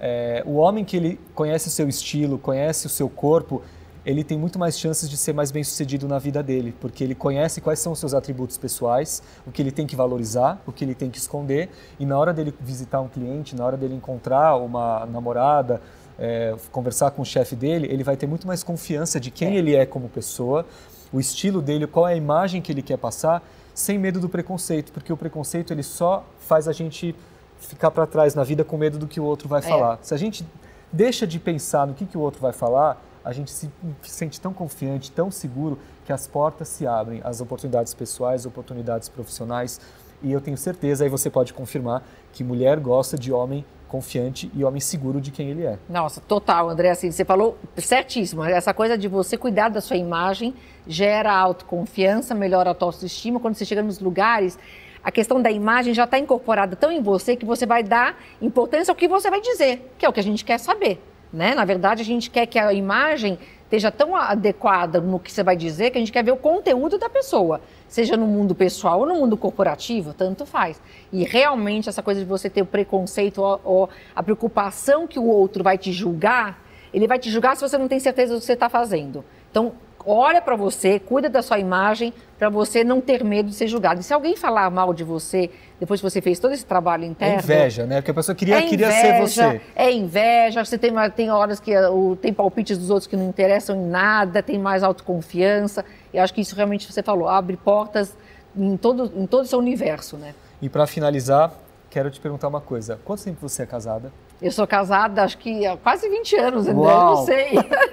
é, 0.00 0.42
o 0.44 0.54
homem 0.56 0.84
que 0.84 0.96
ele 0.96 1.20
conhece 1.34 1.68
o 1.68 1.70
seu 1.70 1.88
estilo, 1.88 2.38
conhece 2.38 2.86
o 2.86 2.90
seu 2.90 3.08
corpo, 3.08 3.62
ele 4.04 4.24
tem 4.24 4.36
muito 4.36 4.58
mais 4.58 4.78
chances 4.78 5.08
de 5.08 5.16
ser 5.16 5.32
mais 5.32 5.52
bem 5.52 5.62
sucedido 5.62 6.08
na 6.08 6.18
vida 6.18 6.42
dele, 6.42 6.74
porque 6.80 7.04
ele 7.04 7.14
conhece 7.14 7.60
quais 7.60 7.78
são 7.78 7.92
os 7.92 8.00
seus 8.00 8.14
atributos 8.14 8.58
pessoais, 8.58 9.22
o 9.46 9.52
que 9.52 9.62
ele 9.62 9.70
tem 9.70 9.86
que 9.86 9.94
valorizar, 9.94 10.60
o 10.66 10.72
que 10.72 10.84
ele 10.84 10.94
tem 10.94 11.08
que 11.08 11.18
esconder, 11.18 11.70
e 12.00 12.04
na 12.04 12.18
hora 12.18 12.32
dele 12.32 12.52
visitar 12.60 13.00
um 13.00 13.08
cliente, 13.08 13.54
na 13.54 13.64
hora 13.64 13.76
dele 13.76 13.94
encontrar 13.94 14.56
uma 14.56 15.06
namorada, 15.06 15.80
é, 16.24 16.54
conversar 16.70 17.10
com 17.10 17.22
o 17.22 17.24
chefe 17.24 17.56
dele, 17.56 17.88
ele 17.90 18.04
vai 18.04 18.16
ter 18.16 18.28
muito 18.28 18.46
mais 18.46 18.62
confiança 18.62 19.18
de 19.18 19.28
quem 19.30 19.56
É. 19.56 19.56
ele 19.56 19.74
é 19.74 19.84
como 19.84 20.08
pessoa, 20.08 20.64
o 21.12 21.18
estilo 21.18 21.60
dele, 21.60 21.84
qual 21.86 22.06
é 22.08 22.12
a 22.12 22.16
imagem 22.16 22.62
que 22.62 22.70
ele 22.70 22.80
quer 22.80 22.96
passar, 22.96 23.42
sem 23.74 23.98
medo 23.98 24.20
do 24.20 24.28
preconceito, 24.28 24.92
porque 24.92 25.12
o 25.12 25.16
preconceito 25.16 25.72
ele 25.72 25.82
só 25.82 26.24
faz 26.38 26.68
a 26.68 26.72
gente 26.72 27.14
ficar 27.58 27.90
para 27.90 28.06
trás 28.06 28.34
na 28.36 28.44
vida 28.44 28.62
com 28.62 28.76
medo 28.76 28.98
do 28.98 29.06
que 29.08 29.18
o 29.18 29.24
outro 29.24 29.48
vai 29.48 29.58
É. 29.60 29.62
falar. 29.62 29.98
Se 30.02 30.14
a 30.14 30.16
gente 30.16 30.46
deixa 30.92 31.26
de 31.26 31.38
pensar 31.40 31.86
no 31.88 31.94
que, 31.94 32.06
que 32.06 32.16
o 32.16 32.20
outro 32.20 32.40
vai 32.40 32.52
falar, 32.52 33.02
a 33.24 33.32
gente 33.32 33.50
se 33.50 33.68
sente 34.02 34.40
tão 34.40 34.52
confiante, 34.52 35.10
tão 35.10 35.30
seguro, 35.30 35.78
que 36.04 36.12
as 36.12 36.26
portas 36.26 36.68
se 36.68 36.86
abrem, 36.86 37.20
as 37.24 37.40
oportunidades 37.40 37.94
pessoais, 37.94 38.44
oportunidades 38.46 39.08
profissionais. 39.08 39.80
E 40.22 40.30
eu 40.32 40.40
tenho 40.40 40.56
certeza, 40.56 41.02
aí 41.04 41.10
você 41.10 41.28
pode 41.30 41.52
confirmar, 41.52 42.02
que 42.32 42.42
mulher 42.44 42.78
gosta 42.78 43.16
de 43.18 43.32
homem 43.32 43.64
confiante 43.92 44.50
e 44.54 44.64
homem 44.64 44.80
seguro 44.80 45.20
de 45.20 45.30
quem 45.30 45.50
ele 45.50 45.66
é. 45.66 45.78
Nossa, 45.86 46.18
total, 46.18 46.70
André, 46.70 46.88
assim, 46.88 47.10
você 47.10 47.26
falou 47.26 47.58
certíssimo. 47.76 48.42
Essa 48.42 48.72
coisa 48.72 48.96
de 48.96 49.06
você 49.06 49.36
cuidar 49.36 49.68
da 49.68 49.82
sua 49.82 49.98
imagem 49.98 50.54
gera 50.86 51.30
autoconfiança, 51.30 52.34
melhora 52.34 52.70
a 52.70 52.74
tua 52.74 52.88
autoestima. 52.88 53.38
Quando 53.38 53.54
você 53.54 53.66
chega 53.66 53.82
nos 53.82 54.00
lugares, 54.00 54.58
a 55.04 55.12
questão 55.12 55.42
da 55.42 55.50
imagem 55.50 55.92
já 55.92 56.04
está 56.04 56.18
incorporada 56.18 56.74
tão 56.74 56.90
em 56.90 57.02
você 57.02 57.36
que 57.36 57.44
você 57.44 57.66
vai 57.66 57.82
dar 57.82 58.18
importância 58.40 58.90
ao 58.90 58.96
que 58.96 59.06
você 59.06 59.28
vai 59.28 59.42
dizer, 59.42 59.92
que 59.98 60.06
é 60.06 60.08
o 60.08 60.12
que 60.12 60.20
a 60.20 60.22
gente 60.22 60.42
quer 60.42 60.58
saber. 60.58 60.98
Né? 61.30 61.54
Na 61.54 61.66
verdade, 61.66 62.00
a 62.00 62.04
gente 62.04 62.30
quer 62.30 62.46
que 62.46 62.58
a 62.58 62.72
imagem 62.72 63.38
esteja 63.64 63.90
tão 63.90 64.16
adequada 64.16 65.00
no 65.00 65.18
que 65.18 65.30
você 65.30 65.42
vai 65.42 65.56
dizer 65.56 65.90
que 65.90 65.98
a 65.98 66.00
gente 66.00 66.12
quer 66.12 66.24
ver 66.24 66.32
o 66.32 66.36
conteúdo 66.36 66.98
da 66.98 67.10
pessoa, 67.10 67.60
seja 67.92 68.16
no 68.16 68.26
mundo 68.26 68.54
pessoal 68.54 69.00
ou 69.00 69.06
no 69.06 69.14
mundo 69.16 69.36
corporativo, 69.36 70.14
tanto 70.14 70.46
faz. 70.46 70.80
E 71.12 71.24
realmente 71.24 71.90
essa 71.90 72.02
coisa 72.02 72.20
de 72.20 72.26
você 72.26 72.48
ter 72.48 72.62
o 72.62 72.66
preconceito 72.66 73.42
ou, 73.42 73.60
ou 73.62 73.90
a 74.16 74.22
preocupação 74.22 75.06
que 75.06 75.18
o 75.18 75.26
outro 75.26 75.62
vai 75.62 75.76
te 75.76 75.92
julgar, 75.92 76.58
ele 76.94 77.06
vai 77.06 77.18
te 77.18 77.30
julgar 77.30 77.54
se 77.54 77.60
você 77.60 77.76
não 77.76 77.88
tem 77.88 78.00
certeza 78.00 78.32
do 78.32 78.40
que 78.40 78.46
você 78.46 78.54
está 78.54 78.70
fazendo. 78.70 79.22
Então, 79.50 79.74
olha 80.06 80.40
para 80.42 80.56
você, 80.56 80.98
cuida 80.98 81.28
da 81.28 81.42
sua 81.42 81.58
imagem 81.58 82.12
para 82.38 82.48
você 82.48 82.82
não 82.82 83.00
ter 83.00 83.22
medo 83.24 83.48
de 83.50 83.54
ser 83.54 83.66
julgado. 83.68 84.00
E 84.00 84.02
se 84.02 84.12
alguém 84.12 84.36
falar 84.36 84.68
mal 84.70 84.92
de 84.92 85.04
você 85.04 85.48
depois 85.78 86.00
que 86.00 86.10
você 86.10 86.20
fez 86.20 86.38
todo 86.38 86.52
esse 86.52 86.64
trabalho 86.66 87.04
É 87.04 87.06
interno, 87.06 87.38
inveja, 87.38 87.86
né? 87.86 87.96
Porque 87.96 88.10
a 88.10 88.14
pessoa 88.14 88.34
queria, 88.34 88.58
é 88.58 88.62
queria 88.62 88.86
inveja, 88.88 89.00
ser 89.00 89.20
você. 89.20 89.60
É 89.74 89.90
inveja, 89.92 90.64
você 90.64 90.76
tem, 90.78 90.92
tem 91.14 91.30
horas 91.30 91.58
que 91.60 91.76
o- 91.76 92.16
tem 92.20 92.32
palpites 92.32 92.78
dos 92.78 92.90
outros 92.90 93.06
que 93.06 93.16
não 93.16 93.28
interessam 93.28 93.76
em 93.76 93.86
nada, 93.86 94.42
tem 94.42 94.58
mais 94.58 94.82
autoconfiança. 94.82 95.84
E 96.12 96.18
acho 96.18 96.32
que 96.34 96.40
isso 96.40 96.54
realmente 96.56 96.90
você 96.92 97.02
falou, 97.02 97.28
abre 97.28 97.56
portas 97.56 98.16
em 98.56 98.76
todo, 98.76 99.12
em 99.16 99.26
todo 99.26 99.44
o 99.44 99.46
seu 99.46 99.58
universo, 99.58 100.16
né? 100.16 100.34
E 100.60 100.68
para 100.68 100.86
finalizar, 100.86 101.52
quero 101.92 102.10
te 102.10 102.18
perguntar 102.18 102.48
uma 102.48 102.60
coisa. 102.60 102.98
Quanto 103.04 103.22
tempo 103.22 103.46
você 103.46 103.64
é 103.64 103.66
casada? 103.66 104.10
Eu 104.40 104.50
sou 104.50 104.66
casada, 104.66 105.22
acho 105.22 105.36
que 105.36 105.66
há 105.66 105.76
quase 105.76 106.08
20 106.08 106.36
anos, 106.36 106.66
André, 106.66 106.80
Uau! 106.80 107.16
não 107.16 107.24
sei. 107.26 107.50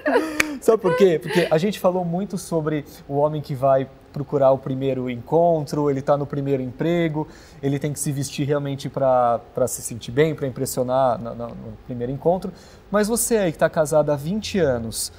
Sabe 0.62 0.80
por 0.80 0.96
quê? 0.96 1.18
Porque 1.22 1.46
a 1.50 1.58
gente 1.58 1.78
falou 1.78 2.02
muito 2.04 2.38
sobre 2.38 2.84
o 3.06 3.16
homem 3.16 3.42
que 3.42 3.54
vai 3.54 3.86
procurar 4.10 4.50
o 4.52 4.58
primeiro 4.58 5.08
encontro, 5.10 5.88
ele 5.90 6.00
está 6.00 6.16
no 6.16 6.26
primeiro 6.26 6.62
emprego, 6.62 7.28
ele 7.62 7.78
tem 7.78 7.92
que 7.92 8.00
se 8.00 8.10
vestir 8.10 8.46
realmente 8.46 8.88
para 8.88 9.40
se 9.68 9.82
sentir 9.82 10.10
bem, 10.10 10.34
para 10.34 10.46
impressionar 10.48 11.20
na- 11.20 11.34
na- 11.34 11.46
no 11.48 11.76
primeiro 11.86 12.10
encontro. 12.12 12.50
Mas 12.90 13.06
você 13.06 13.36
aí 13.36 13.52
que 13.52 13.56
está 13.56 13.68
casada 13.70 14.12
há 14.14 14.16
20 14.16 14.58
anos, 14.58 15.12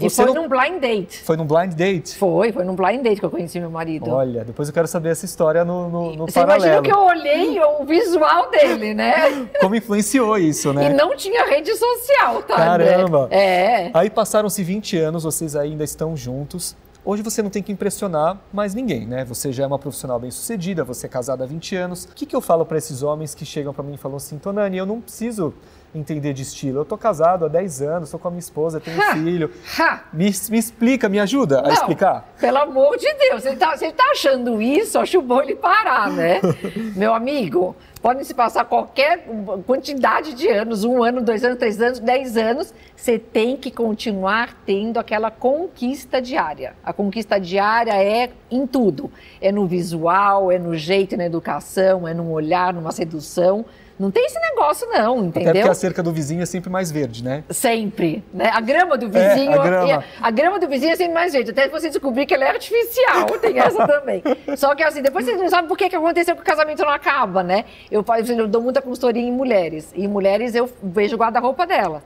E 0.00 0.08
você 0.08 0.24
foi 0.24 0.34
não- 0.34 0.42
num 0.42 0.48
blind 0.48 0.80
date. 0.80 1.18
foi 1.22 1.36
num 1.36 1.46
blind 1.46 1.74
date? 1.74 2.16
Foi, 2.16 2.52
foi 2.52 2.64
num 2.64 2.74
blind 2.74 3.02
date 3.02 3.20
que 3.20 3.24
eu 3.26 3.30
conheci 3.30 3.60
meu 3.60 3.70
marido. 3.70 4.10
Olha, 4.10 4.44
depois 4.44 4.68
eu 4.68 4.74
quero 4.74 4.86
saber 4.88 5.10
essa 5.10 5.24
história 5.24 5.64
no, 5.64 5.88
no, 5.88 6.16
no 6.16 6.26
Você 6.26 6.40
imagina 6.40 6.80
paralelo. 6.80 6.82
que 6.82 6.92
eu 6.92 7.00
olhei 7.00 7.60
o 7.60 7.84
visual 7.84 8.50
dele, 8.50 8.94
né? 8.94 9.48
Como 9.60 9.74
influenciou 9.74 10.36
isso, 10.38 10.72
né? 10.72 10.90
E 10.90 10.94
não 10.94 11.16
tinha 11.16 11.44
rede 11.46 11.74
social, 11.76 12.42
tá? 12.42 12.74
André? 12.74 12.90
Caramba! 12.90 13.28
É. 13.30 13.90
Aí 13.94 14.08
passaram-se 14.10 14.62
20 14.62 14.96
anos, 14.98 15.24
vocês 15.24 15.54
ainda 15.56 15.84
estão 15.84 16.16
juntos. 16.16 16.74
Hoje 17.04 17.20
você 17.20 17.42
não 17.42 17.50
tem 17.50 17.62
que 17.64 17.72
impressionar 17.72 18.38
mais 18.52 18.74
ninguém, 18.74 19.04
né? 19.06 19.24
Você 19.24 19.50
já 19.52 19.64
é 19.64 19.66
uma 19.66 19.78
profissional 19.78 20.20
bem-sucedida, 20.20 20.84
você 20.84 21.06
é 21.06 21.08
casada 21.08 21.42
há 21.42 21.46
20 21.46 21.74
anos. 21.74 22.04
O 22.04 22.14
que, 22.14 22.24
que 22.24 22.34
eu 22.36 22.40
falo 22.40 22.64
para 22.64 22.78
esses 22.78 23.02
homens 23.02 23.34
que 23.34 23.44
chegam 23.44 23.74
para 23.74 23.82
mim 23.82 23.94
e 23.94 23.96
falam 23.96 24.16
assim, 24.18 24.38
Tonani, 24.38 24.78
eu 24.78 24.86
não 24.86 25.00
preciso 25.00 25.52
entender 25.94 26.32
de 26.32 26.42
estilo. 26.42 26.80
Eu 26.80 26.84
tô 26.84 26.96
casado 26.96 27.44
há 27.44 27.48
10 27.48 27.82
anos, 27.82 28.10
tô 28.10 28.18
com 28.18 28.28
a 28.28 28.30
minha 28.30 28.38
esposa, 28.40 28.80
tenho 28.80 28.96
um 28.96 29.00
Ha! 29.02 29.12
filho. 29.14 29.50
Ha! 29.78 30.04
Me, 30.12 30.24
me 30.50 30.58
explica, 30.58 31.08
me 31.08 31.20
ajuda 31.20 31.60
a 31.60 31.62
Não, 31.64 31.72
explicar. 31.72 32.32
Pelo 32.40 32.58
amor 32.58 32.96
de 32.96 33.12
Deus, 33.14 33.42
se 33.42 33.48
ele, 33.48 33.56
tá, 33.56 33.76
se 33.76 33.84
ele 33.84 33.92
tá 33.92 34.04
achando 34.10 34.60
isso, 34.62 34.98
acho 34.98 35.20
bom 35.20 35.42
ele 35.42 35.54
parar, 35.54 36.10
né? 36.10 36.40
Meu 36.96 37.12
amigo, 37.12 37.76
podem 38.00 38.24
se 38.24 38.32
passar 38.32 38.64
qualquer 38.64 39.26
quantidade 39.66 40.34
de 40.34 40.48
anos, 40.48 40.82
um 40.84 41.02
ano, 41.02 41.20
dois 41.20 41.44
anos, 41.44 41.58
três 41.58 41.80
anos, 41.80 41.98
dez 41.98 42.36
anos, 42.36 42.72
você 42.96 43.18
tem 43.18 43.56
que 43.56 43.70
continuar 43.70 44.56
tendo 44.64 44.98
aquela 44.98 45.30
conquista 45.30 46.22
diária. 46.22 46.74
A 46.82 46.92
conquista 46.92 47.38
diária 47.38 47.92
é 48.02 48.30
em 48.50 48.66
tudo. 48.66 49.10
É 49.40 49.52
no 49.52 49.66
visual, 49.66 50.50
é 50.50 50.58
no 50.58 50.74
jeito, 50.76 51.16
na 51.16 51.24
educação, 51.26 52.08
é 52.08 52.14
no 52.14 52.30
olhar, 52.30 52.72
numa 52.72 52.92
sedução. 52.92 53.64
Não 54.02 54.10
tem 54.10 54.26
esse 54.26 54.38
negócio 54.40 54.86
não, 54.88 55.18
Até 55.18 55.26
entendeu? 55.28 55.52
porque 55.54 55.68
a 55.68 55.74
cerca 55.74 56.02
do 56.02 56.12
vizinho 56.12 56.42
é 56.42 56.46
sempre 56.46 56.68
mais 56.68 56.90
verde, 56.90 57.22
né? 57.22 57.44
Sempre, 57.50 58.24
né? 58.34 58.50
A 58.52 58.60
grama 58.60 58.98
do 58.98 59.06
É, 59.16 59.28
vizinho, 59.34 59.60
a 59.60 59.64
grama. 59.64 60.04
a 60.20 60.30
grama 60.30 60.58
do 60.58 60.68
vizinho 60.68 60.92
é 60.92 60.96
sempre 60.96 61.14
mais 61.14 61.32
verde, 61.32 61.52
até 61.52 61.68
você 61.68 61.88
descobrir 61.88 62.26
que 62.26 62.34
ela 62.34 62.44
é 62.44 62.48
artificial, 62.50 63.26
tem 63.40 63.58
essa 63.60 63.86
também. 63.86 64.22
Só 64.56 64.74
que 64.74 64.82
assim, 64.82 65.02
depois 65.02 65.24
você 65.24 65.36
não 65.36 65.48
sabe 65.48 65.68
por 65.68 65.78
que, 65.78 65.88
que 65.88 65.94
aconteceu 65.94 66.34
que 66.34 66.42
o 66.42 66.44
casamento 66.44 66.80
não 66.82 66.90
acaba, 66.90 67.44
né? 67.44 67.64
Eu, 67.90 68.04
eu 68.36 68.48
dou 68.48 68.60
muita 68.60 68.82
consultoria 68.82 69.22
em 69.22 69.30
mulheres, 69.30 69.92
e 69.94 70.04
em 70.04 70.08
mulheres 70.08 70.54
eu 70.56 70.68
vejo 70.82 71.14
o 71.14 71.18
guarda-roupa 71.18 71.64
dela. 71.64 72.02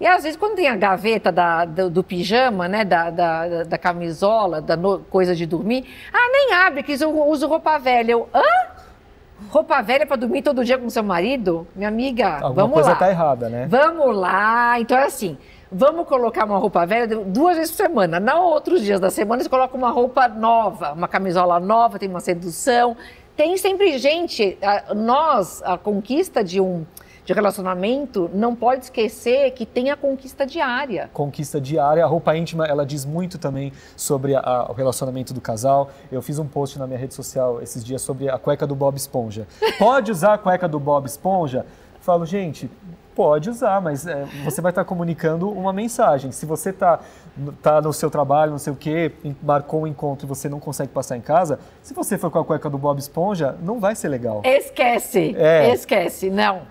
E 0.00 0.06
às 0.06 0.22
vezes, 0.22 0.38
quando 0.38 0.54
tem 0.56 0.66
a 0.66 0.76
gaveta 0.76 1.30
da- 1.30 1.66
do, 1.66 1.90
do 1.90 2.02
pijama, 2.02 2.66
né, 2.66 2.86
da, 2.86 3.10
da, 3.10 3.46
da- 3.48 3.62
da 3.64 3.76
camisola, 3.76 4.58
da 4.62 4.74
no- 4.74 5.00
coisa 5.00 5.36
de 5.36 5.44
dormir, 5.44 5.84
ah, 6.10 6.28
nem 6.32 6.54
abre, 6.54 6.82
que 6.82 6.92
eu 6.92 7.26
uso 7.28 7.46
roupa 7.46 7.76
velha. 7.78 8.12
Eu, 8.12 8.26
hã? 8.32 8.40
Roupa 9.48 9.80
velha 9.82 10.06
para 10.06 10.16
dormir 10.16 10.42
todo 10.42 10.64
dia 10.64 10.76
com 10.78 10.88
seu 10.90 11.02
marido? 11.02 11.66
Minha 11.74 11.88
amiga, 11.88 12.34
Alguma 12.34 12.52
vamos 12.54 12.74
coisa 12.74 12.90
lá. 12.90 12.96
tá 12.96 13.08
errada, 13.10 13.48
né? 13.48 13.66
Vamos 13.68 14.14
lá. 14.16 14.78
Então 14.80 14.96
é 14.98 15.04
assim. 15.04 15.38
Vamos 15.72 16.06
colocar 16.06 16.44
uma 16.44 16.58
roupa 16.58 16.84
velha 16.84 17.06
duas 17.06 17.56
vezes 17.56 17.70
por 17.70 17.84
semana. 17.86 18.18
Não 18.20 18.44
outros 18.44 18.82
dias 18.82 18.98
da 19.00 19.08
semana, 19.08 19.42
você 19.42 19.48
coloca 19.48 19.76
uma 19.76 19.90
roupa 19.90 20.26
nova, 20.28 20.92
uma 20.92 21.06
camisola 21.08 21.60
nova, 21.60 21.98
tem 21.98 22.08
uma 22.08 22.20
sedução. 22.20 22.96
Tem 23.36 23.56
sempre 23.56 23.96
gente. 23.98 24.58
Nós, 24.94 25.62
a 25.64 25.78
conquista 25.78 26.42
de 26.44 26.60
um 26.60 26.84
de 27.30 27.34
relacionamento, 27.34 28.28
não 28.34 28.56
pode 28.56 28.84
esquecer 28.86 29.52
que 29.52 29.64
tem 29.64 29.88
a 29.90 29.96
conquista 29.96 30.44
diária. 30.44 31.08
conquista 31.12 31.60
diária. 31.60 32.04
A 32.04 32.06
roupa 32.08 32.36
íntima, 32.36 32.66
ela 32.66 32.84
diz 32.84 33.04
muito 33.04 33.38
também 33.38 33.72
sobre 33.96 34.34
a- 34.34 34.40
a- 34.40 34.66
o 34.68 34.72
relacionamento 34.72 35.32
do 35.32 35.40
casal. 35.40 35.90
Eu 36.10 36.20
fiz 36.22 36.40
um 36.40 36.46
post 36.46 36.76
na 36.76 36.88
minha 36.88 36.98
rede 36.98 37.14
social 37.14 37.62
esses 37.62 37.84
dias 37.84 38.02
sobre 38.02 38.28
a 38.28 38.36
cueca 38.36 38.66
do 38.66 38.74
Bob 38.74 38.96
Esponja. 38.96 39.46
Pode 39.78 40.10
usar 40.10 40.34
a 40.34 40.38
cueca 40.38 40.66
do 40.66 40.80
Bob 40.80 41.06
Esponja? 41.06 41.64
Falo, 42.00 42.26
gente, 42.26 42.68
pode 43.14 43.48
usar, 43.48 43.80
mas 43.80 44.06
é, 44.08 44.24
você 44.44 44.60
vai 44.60 44.72
estar 44.72 44.84
comunicando 44.84 45.48
uma 45.50 45.72
mensagem. 45.72 46.32
Se 46.32 46.44
você 46.46 46.70
está 46.70 46.98
tá 47.62 47.80
no 47.80 47.92
seu 47.92 48.10
trabalho, 48.10 48.50
não 48.50 48.58
sei 48.58 48.72
o 48.72 48.76
quê, 48.76 49.12
marcou 49.40 49.82
um 49.82 49.86
encontro 49.86 50.26
e 50.26 50.28
você 50.28 50.48
não 50.48 50.58
consegue 50.58 50.90
passar 50.90 51.16
em 51.16 51.20
casa, 51.20 51.60
se 51.80 51.94
você 51.94 52.18
for 52.18 52.28
com 52.30 52.40
a 52.40 52.44
cueca 52.44 52.68
do 52.68 52.78
Bob 52.78 52.98
Esponja, 52.98 53.54
não 53.62 53.78
vai 53.78 53.94
ser 53.94 54.08
legal. 54.08 54.40
Esquece, 54.44 55.36
É. 55.38 55.72
esquece, 55.72 56.28
não. 56.28 56.62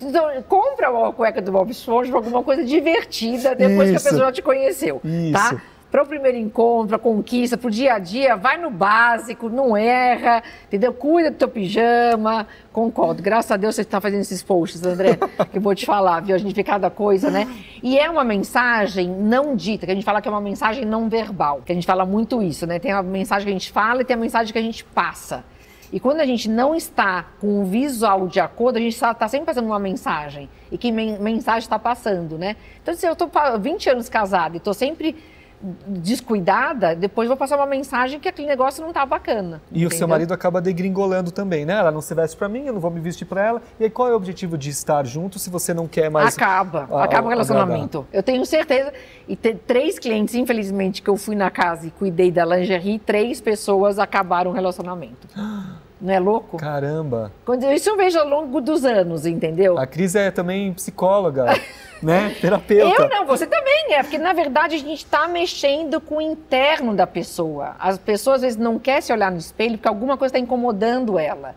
Então, 0.00 0.28
compra 0.48 0.90
uma 0.90 1.12
cueca 1.12 1.40
do 1.40 1.50
Bob 1.50 1.70
Esponja 1.70 2.10
pra 2.10 2.18
alguma 2.18 2.42
coisa 2.42 2.64
divertida 2.64 3.54
depois 3.54 3.90
que 3.90 3.96
Isso. 3.96 4.08
a 4.08 4.10
pessoa 4.10 4.32
te 4.32 4.42
conheceu, 4.42 5.00
Isso. 5.02 5.32
tá? 5.32 5.60
para 5.90 6.02
o 6.02 6.06
primeiro 6.06 6.36
encontro, 6.36 6.96
a 6.96 6.98
conquista, 6.98 7.56
para 7.56 7.68
o 7.68 7.70
dia 7.70 7.94
a 7.94 7.98
dia, 7.98 8.36
vai 8.36 8.58
no 8.58 8.70
básico, 8.70 9.48
não 9.48 9.76
erra, 9.76 10.42
entendeu? 10.66 10.92
Cuida 10.92 11.30
do 11.30 11.36
teu 11.36 11.48
pijama, 11.48 12.46
concordo. 12.70 13.22
Graças 13.22 13.50
a 13.50 13.56
Deus 13.56 13.76
você 13.76 13.80
está 13.82 14.00
fazendo 14.00 14.20
esses 14.20 14.42
posts, 14.42 14.84
André, 14.84 15.16
que 15.50 15.56
eu 15.56 15.60
vou 15.62 15.74
te 15.74 15.86
falar, 15.86 16.20
viu? 16.20 16.34
A 16.34 16.38
gente 16.38 16.54
vê 16.54 16.62
cada 16.62 16.90
coisa, 16.90 17.30
né? 17.30 17.48
E 17.82 17.98
é 17.98 18.10
uma 18.10 18.24
mensagem 18.24 19.08
não 19.08 19.56
dita, 19.56 19.86
que 19.86 19.92
a 19.92 19.94
gente 19.94 20.04
fala 20.04 20.20
que 20.20 20.28
é 20.28 20.30
uma 20.30 20.40
mensagem 20.40 20.84
não 20.84 21.08
verbal, 21.08 21.62
que 21.64 21.72
a 21.72 21.74
gente 21.74 21.86
fala 21.86 22.04
muito 22.04 22.42
isso, 22.42 22.66
né? 22.66 22.78
Tem 22.78 22.92
a 22.92 23.02
mensagem 23.02 23.46
que 23.46 23.50
a 23.50 23.58
gente 23.58 23.72
fala 23.72 24.02
e 24.02 24.04
tem 24.04 24.14
a 24.14 24.20
mensagem 24.20 24.52
que 24.52 24.58
a 24.58 24.62
gente 24.62 24.84
passa. 24.84 25.44
E 25.92 26.00
quando 26.00 26.20
a 26.20 26.26
gente 26.26 26.48
não 26.48 26.74
está 26.74 27.26
com 27.40 27.62
o 27.62 27.64
visual 27.64 28.26
de 28.26 28.40
acordo, 28.40 28.76
a 28.76 28.80
gente 28.80 28.94
está 28.94 29.14
tá 29.14 29.28
sempre 29.28 29.46
passando 29.46 29.66
uma 29.66 29.78
mensagem. 29.78 30.48
E 30.70 30.76
que 30.76 30.90
men 30.90 31.18
mensagem 31.18 31.60
está 31.60 31.78
passando, 31.78 32.36
né? 32.36 32.56
Então, 32.82 32.94
se 32.94 33.06
eu 33.06 33.12
estou 33.12 33.30
20 33.60 33.90
anos 33.90 34.08
casada 34.08 34.56
e 34.56 34.58
estou 34.58 34.74
sempre 34.74 35.16
descuidada, 35.86 36.94
depois 36.94 37.28
vou 37.28 37.36
passar 37.36 37.56
uma 37.56 37.66
mensagem 37.66 38.20
que 38.20 38.28
aquele 38.28 38.46
negócio 38.46 38.84
não 38.84 38.92
tá 38.92 39.04
bacana. 39.04 39.60
E 39.70 39.78
entendeu? 39.78 39.88
o 39.88 39.92
seu 39.92 40.08
marido 40.08 40.32
acaba 40.32 40.60
degringolando 40.60 41.30
também, 41.30 41.64
né? 41.64 41.74
Ela 41.74 41.90
não 41.90 42.00
se 42.00 42.14
veste 42.14 42.36
para 42.36 42.48
mim, 42.48 42.66
eu 42.66 42.72
não 42.72 42.80
vou 42.80 42.90
me 42.90 43.00
vestir 43.00 43.24
para 43.24 43.44
ela. 43.44 43.62
E 43.80 43.84
aí 43.84 43.90
qual 43.90 44.08
é 44.08 44.12
o 44.12 44.16
objetivo 44.16 44.56
de 44.56 44.70
estar 44.70 45.04
junto 45.06 45.38
se 45.38 45.50
você 45.50 45.72
não 45.72 45.88
quer 45.88 46.10
mais 46.10 46.34
Acaba, 46.34 46.88
a, 46.90 47.04
acaba 47.04 47.26
o 47.26 47.30
relacionamento. 47.30 47.98
Agradar. 47.98 48.14
Eu 48.14 48.22
tenho 48.22 48.44
certeza 48.44 48.92
e 49.26 49.34
ter 49.36 49.56
três 49.66 49.98
clientes, 49.98 50.34
infelizmente, 50.34 51.02
que 51.02 51.08
eu 51.08 51.16
fui 51.16 51.34
na 51.34 51.50
casa 51.50 51.86
e 51.86 51.90
cuidei 51.90 52.30
da 52.30 52.44
lingerie, 52.44 52.98
três 52.98 53.40
pessoas 53.40 53.98
acabaram 53.98 54.50
o 54.50 54.54
relacionamento. 54.54 55.28
Não 56.00 56.12
é 56.12 56.18
louco? 56.18 56.58
Caramba! 56.58 57.32
Isso 57.74 57.88
eu 57.88 57.96
vejo 57.96 58.18
ao 58.18 58.28
longo 58.28 58.60
dos 58.60 58.84
anos, 58.84 59.24
entendeu? 59.24 59.78
A 59.78 59.86
Cris 59.86 60.14
é 60.14 60.30
também 60.30 60.72
psicóloga, 60.74 61.46
né? 62.02 62.34
Terapeuta. 62.38 63.02
Eu 63.02 63.08
não, 63.08 63.26
você 63.26 63.46
também 63.46 63.94
é, 63.94 64.02
porque 64.02 64.18
na 64.18 64.34
verdade 64.34 64.74
a 64.74 64.78
gente 64.78 65.04
está 65.04 65.26
mexendo 65.26 66.00
com 66.00 66.18
o 66.18 66.20
interno 66.20 66.94
da 66.94 67.06
pessoa. 67.06 67.76
As 67.78 67.96
pessoas 67.96 68.36
às 68.36 68.42
vezes 68.42 68.58
não 68.58 68.78
querem 68.78 69.00
se 69.00 69.12
olhar 69.12 69.30
no 69.30 69.38
espelho 69.38 69.78
porque 69.78 69.88
alguma 69.88 70.18
coisa 70.18 70.32
está 70.32 70.38
incomodando 70.38 71.18
ela. 71.18 71.54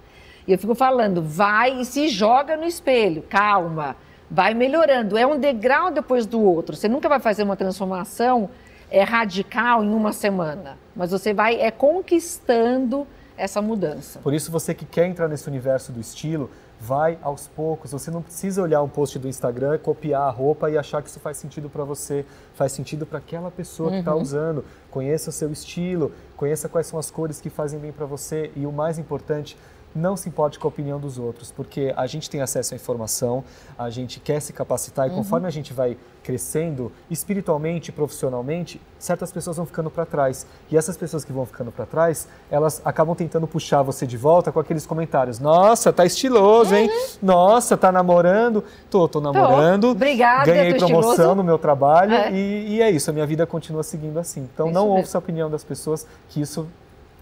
E 0.48 0.54
eu 0.54 0.58
fico 0.58 0.74
falando, 0.74 1.22
vai 1.22 1.82
e 1.82 1.86
se 1.86 2.08
joga 2.08 2.56
no 2.56 2.64
espelho, 2.64 3.22
calma, 3.24 3.96
vai 4.32 4.54
melhorando. 4.54 5.18
É 5.18 5.28
um 5.28 5.38
degrau 5.38 5.92
depois 5.92 6.26
do 6.26 6.42
outro. 6.42 6.76
Você 6.78 6.88
nunca 6.88 7.10
vai 7.10 7.20
fazer 7.20 7.44
uma 7.44 7.58
transformação 7.58 8.50
é, 8.90 9.04
radical 9.04 9.84
em 9.84 9.94
uma 9.94 10.14
semana, 10.14 10.78
mas 10.96 11.12
você 11.12 11.34
vai 11.34 11.60
é 11.60 11.70
conquistando 11.70 13.06
essa 13.40 13.62
mudança. 13.62 14.20
Por 14.20 14.34
isso, 14.34 14.52
você 14.52 14.74
que 14.74 14.86
quer 14.86 15.06
entrar 15.06 15.28
nesse 15.28 15.48
universo 15.48 15.92
do 15.92 16.00
estilo, 16.00 16.50
vai 16.80 17.18
aos 17.22 17.48
poucos. 17.48 17.92
Você 17.92 18.10
não 18.10 18.22
precisa 18.22 18.62
olhar 18.62 18.82
um 18.82 18.88
post 18.88 19.18
do 19.20 19.28
Instagram, 19.28 19.78
copiar 19.78 20.24
a 20.24 20.30
roupa 20.30 20.70
e 20.70 20.78
achar 20.78 21.02
que 21.02 21.10
isso 21.10 21.20
faz 21.20 21.38
sentido 21.38 21.70
para 21.70 21.84
você. 21.84 22.26
Faz 22.54 22.72
sentido 22.72 23.06
para 23.06 23.20
aquela 23.20 23.52
pessoa 23.52 23.90
tá 23.90 23.96
uhum. 23.96 24.04
que 24.04 24.10
está 24.10 24.16
usando. 24.16 24.66
Conheça 24.90 25.30
o 25.30 25.34
seu 25.34 25.52
estilo, 25.52 26.12
conheça 26.38 26.70
quais 26.70 26.88
são 26.88 27.00
as 27.00 27.12
cores 27.12 27.42
que 27.42 27.50
fazem 27.50 27.80
bem 27.80 27.92
para 27.92 28.06
você 28.06 28.52
e 28.56 28.66
o 28.66 28.72
mais 28.72 28.98
importante, 28.98 29.58
não 29.96 30.16
se 30.16 30.30
importe 30.30 30.60
com 30.60 30.68
a 30.68 30.70
opinião 30.70 31.00
dos 31.00 31.18
outros, 31.18 31.52
porque 31.52 31.94
a 31.96 32.06
gente 32.06 32.30
tem 32.30 32.42
acesso 32.42 32.74
à 32.74 32.76
informação, 32.76 33.44
a 33.78 33.90
gente 33.90 34.20
quer 34.20 34.40
se 34.40 34.54
capacitar 34.54 35.08
e 35.08 35.10
uhum. 35.10 35.18
conforme 35.18 35.48
a 35.48 35.50
gente 35.50 35.74
vai 35.74 35.98
crescendo 36.24 36.92
espiritualmente, 37.10 37.92
profissionalmente, 37.92 38.80
certas 39.00 39.32
pessoas 39.32 39.58
vão 39.58 39.66
ficando 39.66 39.90
para 39.90 40.06
trás. 40.06 40.46
E 40.70 40.78
essas 40.78 40.96
pessoas 40.96 41.26
que 41.26 41.32
vão 41.32 41.46
ficando 41.46 41.72
para 41.72 41.86
trás, 41.86 42.28
elas 42.52 42.82
acabam 42.86 43.16
tentando 43.16 43.48
puxar 43.48 43.82
você 43.82 44.06
de 44.06 44.16
volta 44.16 44.52
com 44.52 44.60
aqueles 44.60 44.86
comentários. 44.86 45.40
Nossa, 45.40 45.92
tá 45.92 46.06
estiloso, 46.06 46.76
hein? 46.76 46.88
Uhum. 46.88 47.08
Nossa, 47.24 47.76
tá 47.76 47.92
namorando? 47.92 48.64
Tô, 48.92 49.08
tô 49.08 49.20
namorando. 49.20 49.84
Tô. 49.84 49.92
Obrigada, 49.92 50.46
Ganhei 50.46 50.76
promoção 50.76 51.12
estiloso. 51.12 51.36
no 51.36 51.44
meu 51.44 51.58
trabalho 51.58 52.14
é. 52.14 52.32
E, 52.32 52.76
e, 52.76 52.82
é 52.82 52.92
isso, 52.92 53.10
a 53.10 53.14
minha 53.14 53.26
vida 53.26 53.48
continua 53.48 53.82
seguindo 53.82 54.20
assim. 54.20 54.48
Então 54.54 54.68
isso 54.68 54.74
não 54.76 54.88
ouça 54.88 55.18
a 55.18 55.20
opinião 55.20 55.50
das 55.50 55.64
pessoas, 55.64 56.06
que 56.30 56.42
isso 56.42 56.68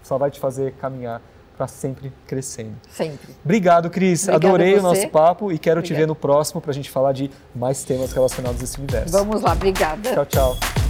só 0.02 0.18
vai 0.18 0.30
te 0.30 0.38
fazer 0.38 0.72
caminhar 0.72 1.22
para 1.58 1.66
sempre 1.66 2.12
crescendo. 2.26 2.76
Sempre. 2.88 3.34
Obrigado, 3.44 3.90
Cris. 3.90 4.22
Obrigada 4.22 4.46
Adorei 4.46 4.78
o 4.78 4.82
nosso 4.82 5.08
papo 5.08 5.50
e 5.50 5.58
quero 5.58 5.80
Obrigada. 5.80 5.96
te 5.96 6.00
ver 6.00 6.06
no 6.06 6.14
próximo 6.14 6.60
para 6.60 6.70
a 6.70 6.74
gente 6.74 6.88
falar 6.88 7.12
de 7.12 7.28
mais 7.54 7.82
temas 7.82 8.12
relacionados 8.12 8.60
a 8.60 8.64
esse 8.64 8.78
universo. 8.78 9.12
Vamos 9.12 9.42
lá, 9.42 9.52
obrigada. 9.52 10.14
Tchau, 10.14 10.26
tchau. 10.26 10.87